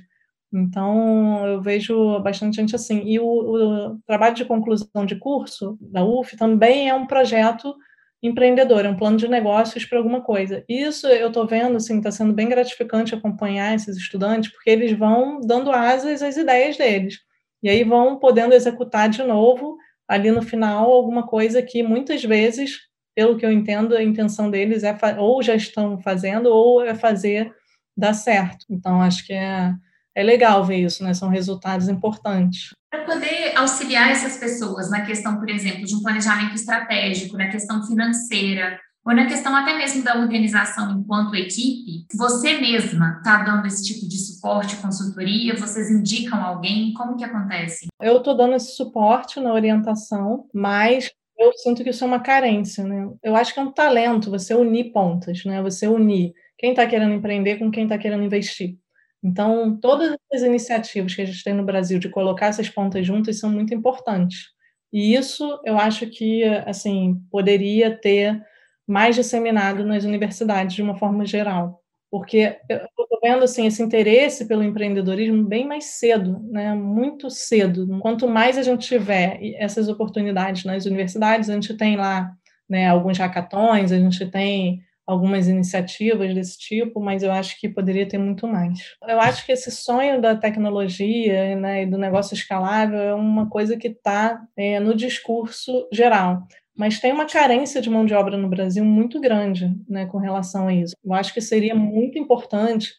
Então, 0.53 1.47
eu 1.47 1.61
vejo 1.61 2.19
bastante 2.19 2.57
gente 2.57 2.75
assim. 2.75 3.03
E 3.05 3.19
o, 3.19 3.25
o, 3.25 3.99
trabalho 4.05 4.35
de 4.35 4.45
conclusão 4.45 5.05
de 5.05 5.15
curso 5.15 5.77
da 5.79 6.03
UF 6.03 6.35
também 6.35 6.89
é 6.89 6.93
um 6.93 7.07
projeto 7.07 7.73
empreendedor, 8.21 8.85
é 8.85 8.89
um 8.89 8.97
plano 8.97 9.17
de 9.17 9.27
negócios 9.27 9.85
para 9.85 9.97
alguma 9.97 10.21
coisa. 10.21 10.63
Isso 10.67 11.07
eu 11.07 11.29
estou 11.29 11.47
vendo, 11.47 11.77
assim, 11.77 11.97
está 11.97 12.11
sendo 12.11 12.33
bem 12.33 12.49
gratificante 12.49 13.15
acompanhar 13.15 13.73
esses 13.73 13.97
estudantes, 13.97 14.51
porque 14.51 14.69
eles 14.69 14.91
vão 14.91 15.39
dando 15.41 15.71
asas 15.71 16.21
às 16.21 16.37
ideias 16.37 16.77
deles. 16.77 17.19
E 17.63 17.69
aí 17.69 17.83
vão 17.83 18.19
podendo 18.19 18.53
executar 18.53 19.09
de 19.09 19.23
novo, 19.23 19.77
ali 20.07 20.31
no 20.31 20.41
final, 20.41 20.91
alguma 20.91 21.25
coisa 21.25 21.61
que 21.61 21.81
muitas 21.81 22.23
vezes, 22.23 22.79
pelo 23.15 23.37
que 23.37 23.45
eu 23.45 23.51
entendo, 23.51 23.95
a 23.95 24.03
intenção 24.03 24.49
deles 24.49 24.83
é 24.83 24.97
ou 25.17 25.41
já 25.41 25.55
estão 25.55 25.99
fazendo, 25.99 26.47
ou 26.47 26.83
é 26.83 26.95
fazer 26.95 27.53
dar 27.95 28.13
certo. 28.13 28.65
Então, 28.69 29.01
acho 29.01 29.25
que 29.25 29.33
é 29.33 29.73
é 30.15 30.23
legal 30.23 30.63
ver 30.63 30.77
isso, 30.77 31.03
né? 31.03 31.13
São 31.13 31.29
resultados 31.29 31.87
importantes. 31.87 32.75
Para 32.89 33.05
poder 33.05 33.53
auxiliar 33.55 34.11
essas 34.11 34.37
pessoas 34.37 34.89
na 34.89 35.01
questão, 35.01 35.39
por 35.39 35.49
exemplo, 35.49 35.85
de 35.85 35.95
um 35.95 36.01
planejamento 36.01 36.55
estratégico, 36.55 37.37
na 37.37 37.47
questão 37.47 37.85
financeira, 37.85 38.77
ou 39.03 39.15
na 39.15 39.25
questão 39.25 39.55
até 39.55 39.75
mesmo 39.75 40.03
da 40.03 40.17
organização 40.17 40.99
enquanto 40.99 41.35
equipe, 41.35 42.05
você 42.13 42.59
mesma 42.59 43.15
está 43.17 43.41
dando 43.41 43.65
esse 43.65 43.83
tipo 43.83 44.07
de 44.07 44.17
suporte, 44.17 44.75
consultoria? 44.75 45.55
Vocês 45.55 45.89
indicam 45.89 46.43
alguém? 46.43 46.93
Como 46.93 47.15
que 47.15 47.23
acontece? 47.23 47.87
Eu 47.99 48.17
estou 48.17 48.35
dando 48.35 48.55
esse 48.55 48.75
suporte 48.75 49.39
na 49.39 49.53
orientação, 49.53 50.45
mas 50.53 51.11
eu 51.37 51.51
sinto 51.53 51.83
que 51.83 51.89
isso 51.89 52.03
é 52.03 52.07
uma 52.07 52.19
carência, 52.21 52.83
né? 52.83 53.09
Eu 53.23 53.35
acho 53.35 53.53
que 53.53 53.59
é 53.59 53.63
um 53.63 53.71
talento 53.71 54.29
você 54.31 54.53
unir 54.53 54.91
pontas, 54.91 55.43
né? 55.45 55.61
Você 55.63 55.87
unir 55.87 56.33
quem 56.57 56.71
está 56.71 56.85
querendo 56.87 57.13
empreender 57.13 57.57
com 57.57 57.71
quem 57.71 57.83
está 57.83 57.97
querendo 57.97 58.23
investir. 58.23 58.77
Então, 59.23 59.77
todas 59.79 60.15
as 60.33 60.41
iniciativas 60.41 61.13
que 61.15 61.21
a 61.21 61.25
gente 61.25 61.43
tem 61.43 61.53
no 61.53 61.63
Brasil 61.65 61.99
de 61.99 62.09
colocar 62.09 62.47
essas 62.47 62.69
pontas 62.69 63.05
juntas 63.05 63.39
são 63.39 63.51
muito 63.51 63.73
importantes. 63.73 64.47
E 64.93 65.15
isso 65.15 65.59
eu 65.65 65.77
acho 65.77 66.07
que, 66.09 66.43
assim, 66.65 67.21
poderia 67.31 67.95
ter 67.97 68.41
mais 68.87 69.15
disseminado 69.15 69.85
nas 69.85 70.03
universidades 70.03 70.75
de 70.75 70.81
uma 70.81 70.97
forma 70.97 71.25
geral. 71.25 71.80
Porque 72.11 72.59
eu 72.67 72.77
estou 72.77 73.19
vendo 73.23 73.43
assim, 73.43 73.65
esse 73.65 73.81
interesse 73.81 74.45
pelo 74.45 74.63
empreendedorismo 74.63 75.45
bem 75.45 75.65
mais 75.65 75.85
cedo, 75.85 76.41
né? 76.51 76.75
muito 76.75 77.29
cedo. 77.29 77.87
Quanto 77.99 78.27
mais 78.27 78.57
a 78.57 78.63
gente 78.63 78.85
tiver 78.85 79.39
essas 79.55 79.87
oportunidades 79.87 80.65
nas 80.65 80.85
universidades, 80.85 81.49
a 81.49 81.53
gente 81.53 81.73
tem 81.77 81.95
lá 81.95 82.29
né, 82.69 82.87
alguns 82.89 83.17
hackathons, 83.17 83.93
a 83.93 83.97
gente 83.97 84.29
tem 84.29 84.81
algumas 85.05 85.47
iniciativas 85.47 86.33
desse 86.33 86.57
tipo, 86.57 86.99
mas 86.99 87.23
eu 87.23 87.31
acho 87.31 87.59
que 87.59 87.67
poderia 87.67 88.07
ter 88.07 88.17
muito 88.17 88.47
mais. 88.47 88.79
Eu 89.07 89.19
acho 89.19 89.45
que 89.45 89.51
esse 89.51 89.71
sonho 89.71 90.21
da 90.21 90.35
tecnologia 90.35 91.55
né, 91.55 91.83
e 91.83 91.85
do 91.85 91.97
negócio 91.97 92.33
escalável 92.33 92.99
é 92.99 93.13
uma 93.13 93.49
coisa 93.49 93.75
que 93.75 93.89
está 93.89 94.41
é, 94.55 94.79
no 94.79 94.95
discurso 94.95 95.87
geral. 95.91 96.47
Mas 96.75 96.99
tem 96.99 97.11
uma 97.11 97.25
carência 97.25 97.81
de 97.81 97.89
mão 97.89 98.05
de 98.05 98.13
obra 98.13 98.37
no 98.37 98.49
Brasil 98.49 98.83
muito 98.85 99.19
grande 99.19 99.69
né, 99.87 100.05
com 100.05 100.17
relação 100.17 100.67
a 100.67 100.73
isso. 100.73 100.95
Eu 101.03 101.13
acho 101.13 101.33
que 101.33 101.41
seria 101.41 101.75
muito 101.75 102.17
importante, 102.17 102.93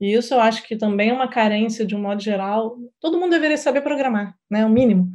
e 0.00 0.12
isso 0.12 0.34
eu 0.34 0.40
acho 0.40 0.62
que 0.62 0.76
também 0.76 1.10
é 1.10 1.12
uma 1.12 1.28
carência 1.28 1.84
de 1.84 1.96
um 1.96 2.02
modo 2.02 2.22
geral. 2.22 2.76
Todo 3.00 3.18
mundo 3.18 3.30
deveria 3.30 3.56
saber 3.56 3.80
programar, 3.80 4.36
né, 4.50 4.64
o 4.64 4.68
mínimo 4.68 5.10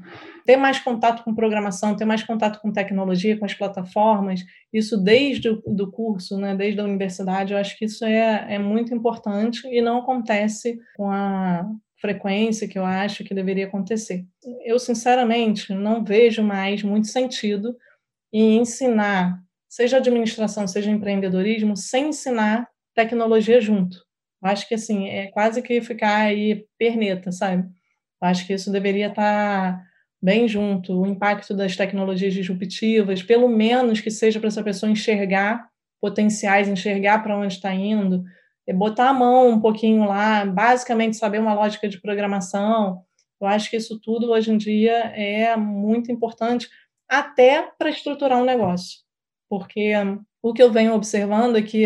ter 0.45 0.58
mais 0.58 0.80
contato 0.80 1.23
com 1.23 1.36
programação, 1.36 1.95
ter 1.95 2.06
mais 2.06 2.23
contato 2.23 2.60
com 2.62 2.71
tecnologia, 2.71 3.38
com 3.38 3.45
as 3.45 3.54
plataformas, 3.54 4.41
isso 4.73 4.97
desde 4.97 5.49
o 5.49 5.62
do 5.67 5.91
curso, 5.91 6.38
né, 6.38 6.56
desde 6.56 6.80
a 6.80 6.84
universidade, 6.84 7.54
eu 7.54 7.60
acho 7.60 7.77
que 7.77 7.86
isso 7.86 8.04
é, 8.06 8.54
é 8.54 8.60
muito 8.60 8.93
importante 8.93 9.67
e 9.67 9.82
não 9.82 9.99
acontece 9.99 10.80
com 10.95 11.10
a 11.10 11.65
frequência 11.99 12.67
que 12.67 12.80
eu 12.80 12.84
acho 12.84 13.23
que 13.23 13.34
deveria 13.34 13.67
acontecer. 13.67 14.25
Eu, 14.65 14.80
sinceramente, 14.80 15.73
não 15.73 16.04
vejo 16.04 16.43
mais 16.43 16.82
muito 16.82 17.08
sentido 17.08 17.77
em 18.34 18.58
ensinar, 18.58 19.39
seja 19.69 19.97
administração, 19.97 20.67
seja 20.67 20.89
empreendedorismo, 20.89 21.77
sem 21.77 22.10
ensinar 22.10 22.67
tecnologia 22.95 23.62
junto. 23.62 23.97
Eu 24.43 24.49
acho 24.49 24.67
que, 24.67 24.73
assim, 24.73 25.08
é 25.08 25.27
quase 25.27 25.62
que 25.62 25.80
ficar 25.82 26.21
aí 26.21 26.65
perneta, 26.77 27.32
sabe? 27.32 27.63
Eu 28.21 28.27
acho 28.27 28.47
que 28.47 28.54
isso 28.54 28.71
deveria 28.71 29.08
estar 29.08 29.84
bem 30.21 30.47
junto, 30.47 30.99
o 30.99 31.07
impacto 31.07 31.53
das 31.53 31.75
tecnologias 31.75 32.34
disruptivas, 32.34 33.23
pelo 33.23 33.47
menos 33.47 33.99
que 33.99 34.12
seja 34.12 34.39
para 34.39 34.49
essa 34.49 34.63
pessoa 34.63 34.91
enxergar 34.91 35.67
potenciais, 35.99 36.67
enxergar 36.67 37.19
para 37.19 37.38
onde 37.38 37.55
está 37.55 37.73
indo, 37.73 38.23
botar 38.73 39.10
a 39.10 39.13
mão 39.13 39.49
um 39.49 39.60
pouquinho 39.60 40.05
lá, 40.05 40.45
basicamente 40.45 41.17
saber 41.17 41.39
uma 41.39 41.53
lógica 41.53 41.89
de 41.89 41.99
programação. 41.99 43.03
Eu 43.39 43.47
acho 43.47 43.69
que 43.69 43.77
isso 43.77 43.99
tudo 43.99 44.31
hoje 44.31 44.51
em 44.51 44.57
dia 44.57 44.93
é 45.15 45.55
muito 45.55 46.12
importante, 46.12 46.69
até 47.10 47.69
para 47.77 47.89
estruturar 47.89 48.39
um 48.39 48.45
negócio, 48.45 48.99
porque 49.49 49.93
o 50.41 50.53
que 50.53 50.63
eu 50.63 50.71
venho 50.71 50.93
observando 50.93 51.57
é 51.57 51.62
que 51.62 51.86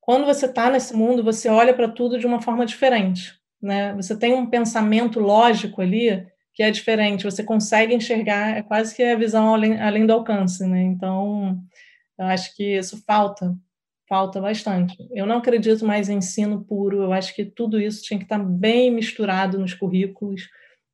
quando 0.00 0.26
você 0.26 0.46
está 0.46 0.70
nesse 0.70 0.94
mundo, 0.94 1.22
você 1.22 1.48
olha 1.48 1.72
para 1.72 1.88
tudo 1.88 2.18
de 2.18 2.26
uma 2.26 2.40
forma 2.40 2.66
diferente. 2.66 3.38
Né? 3.60 3.94
Você 3.94 4.18
tem 4.18 4.34
um 4.34 4.48
pensamento 4.48 5.20
lógico 5.20 5.82
ali 5.82 6.26
que 6.58 6.62
é 6.64 6.72
diferente, 6.72 7.22
você 7.22 7.44
consegue 7.44 7.94
enxergar, 7.94 8.56
é 8.56 8.62
quase 8.62 8.92
que 8.92 9.00
a 9.00 9.14
visão 9.14 9.54
além, 9.54 9.80
além 9.80 10.04
do 10.04 10.12
alcance, 10.12 10.66
né? 10.66 10.82
Então, 10.82 11.56
eu 12.18 12.26
acho 12.26 12.52
que 12.56 12.76
isso 12.76 13.00
falta, 13.06 13.56
falta 14.08 14.40
bastante. 14.40 14.96
Eu 15.12 15.24
não 15.24 15.38
acredito 15.38 15.86
mais 15.86 16.08
em 16.08 16.16
ensino 16.16 16.64
puro, 16.64 17.00
eu 17.00 17.12
acho 17.12 17.32
que 17.32 17.44
tudo 17.44 17.80
isso 17.80 18.02
tinha 18.02 18.18
que 18.18 18.24
estar 18.24 18.40
bem 18.40 18.90
misturado 18.90 19.56
nos 19.56 19.72
currículos 19.72 20.48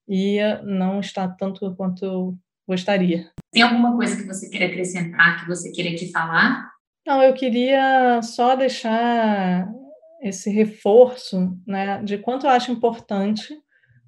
e 0.06 0.36
não 0.64 1.00
está 1.00 1.26
tanto 1.26 1.74
quanto 1.76 2.04
eu 2.04 2.38
gostaria. 2.68 3.30
Tem 3.50 3.62
alguma 3.62 3.96
coisa 3.96 4.16
que 4.16 4.26
você 4.26 4.50
queira 4.50 4.66
acrescentar, 4.66 5.40
que 5.40 5.48
você 5.48 5.72
queira 5.72 5.96
aqui 5.96 6.12
falar? 6.12 6.68
Não, 7.06 7.22
eu 7.22 7.32
queria 7.32 8.20
só 8.20 8.54
deixar 8.54 9.66
esse 10.20 10.50
reforço 10.50 11.58
né, 11.66 12.02
de 12.02 12.18
quanto 12.18 12.44
eu 12.44 12.50
acho 12.50 12.70
importante 12.70 13.63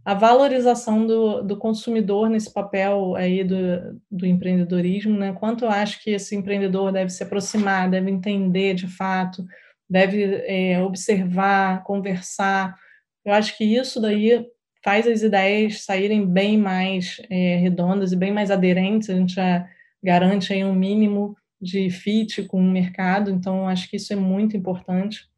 a 0.06 0.14
valorização 0.14 1.04
do, 1.04 1.42
do 1.42 1.56
consumidor 1.56 2.30
nesse 2.30 2.52
papel 2.54 3.16
aí 3.16 3.42
do, 3.42 4.00
do 4.08 4.24
empreendedorismo, 4.24 5.18
né? 5.18 5.32
Quanto 5.32 5.64
eu 5.64 5.68
acho 5.68 6.00
que 6.00 6.10
esse 6.10 6.36
empreendedor 6.36 6.92
deve 6.92 7.10
se 7.10 7.24
aproximar, 7.24 7.90
deve 7.90 8.08
entender 8.08 8.74
de 8.74 8.86
fato, 8.86 9.44
deve 9.90 10.22
é, 10.46 10.80
observar, 10.80 11.82
conversar. 11.82 12.78
Eu 13.24 13.32
acho 13.32 13.58
que 13.58 13.64
isso 13.64 14.00
daí 14.00 14.46
faz 14.84 15.08
as 15.08 15.22
ideias 15.22 15.82
saírem 15.82 16.24
bem 16.24 16.56
mais 16.56 17.20
é, 17.28 17.56
redondas 17.56 18.12
e 18.12 18.16
bem 18.16 18.30
mais 18.30 18.52
aderentes. 18.52 19.10
A 19.10 19.14
gente 19.14 19.34
já 19.34 19.68
garante 20.00 20.52
aí 20.52 20.64
um 20.64 20.72
mínimo 20.72 21.36
de 21.60 21.90
fit 21.90 22.44
com 22.44 22.60
o 22.60 22.70
mercado, 22.70 23.28
então 23.28 23.68
acho 23.68 23.90
que 23.90 23.96
isso 23.96 24.12
é 24.12 24.16
muito 24.16 24.56
importante. 24.56 25.28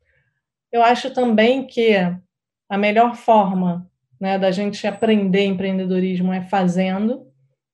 Eu 0.70 0.82
acho 0.82 1.10
também 1.10 1.66
que 1.66 1.94
a 2.68 2.76
melhor 2.76 3.16
forma 3.16 3.90
né, 4.20 4.38
da 4.38 4.50
gente 4.50 4.86
aprender 4.86 5.44
empreendedorismo 5.44 6.32
é 6.32 6.42
fazendo. 6.42 7.26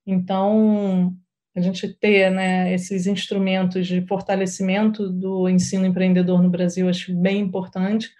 Então, 0.06 1.14
a 1.56 1.60
gente 1.60 1.88
ter 1.88 2.30
né, 2.30 2.72
esses 2.74 3.06
instrumentos 3.06 3.86
de 3.86 4.04
fortalecimento 4.06 5.08
do 5.08 5.48
ensino 5.48 5.86
empreendedor 5.86 6.42
no 6.42 6.50
Brasil, 6.50 6.88
acho 6.88 7.14
bem 7.14 7.40
importante. 7.40 8.10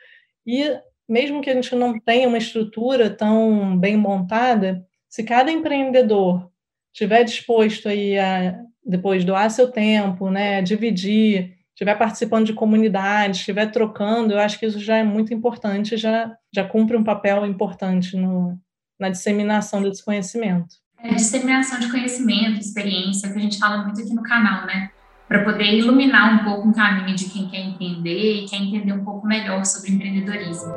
E 0.47 0.79
mesmo 1.09 1.43
que 1.43 1.51
a 1.51 1.55
gente 1.55 1.75
não 1.75 1.99
tenha 1.99 2.29
uma 2.29 2.39
estrutura 2.39 3.11
tão 3.11 3.79
bem 3.79 3.97
montada, 3.97 4.87
se 5.09 5.23
cada 5.23 5.51
empreendedor 5.51 6.51
estiver 6.93 7.25
disposto 7.25 7.89
aí 7.89 8.19
a 8.19 8.59
depois 8.87 9.25
doar 9.25 9.51
seu 9.51 9.71
tempo, 9.71 10.31
né, 10.31 10.61
dividir, 10.63 11.54
estiver 11.75 11.97
participando 11.97 12.47
de 12.47 12.53
comunidades, 12.53 13.41
estiver 13.41 13.67
trocando, 13.67 14.33
eu 14.33 14.39
acho 14.39 14.59
que 14.59 14.67
isso 14.67 14.79
já 14.79 14.97
é 14.97 15.03
muito 15.03 15.35
importante, 15.35 15.97
já, 15.97 16.33
já 16.55 16.65
cumpre 16.65 16.97
um 16.97 17.03
papel 17.03 17.45
importante 17.45 18.17
no, 18.17 18.57
na 18.99 19.09
disseminação 19.09 19.83
desse 19.83 20.05
conhecimento. 20.05 20.77
É, 20.99 21.15
disseminação 21.15 21.81
de 21.81 21.91
conhecimento, 21.91 22.61
experiência, 22.61 23.31
que 23.31 23.39
a 23.39 23.43
gente 23.43 23.59
fala 23.59 23.83
muito 23.85 24.01
aqui 24.01 24.15
no 24.15 24.23
canal, 24.23 24.65
né? 24.67 24.91
Para 25.27 25.43
poder 25.43 25.75
iluminar 25.75 26.35
um 26.35 26.45
pouco 26.45 26.69
um 26.69 26.73
caminho 26.73 27.17
de 27.17 27.29
quem 27.29 27.49
quer 27.49 27.61
empreender 27.61 28.45
e 28.45 28.49
quer 28.49 28.57
entender 28.57 28.93
um 28.93 29.05
pouco 29.05 29.27
melhor 29.27 29.65
sobre 29.65 29.93
empreendedorismo. 29.93 30.73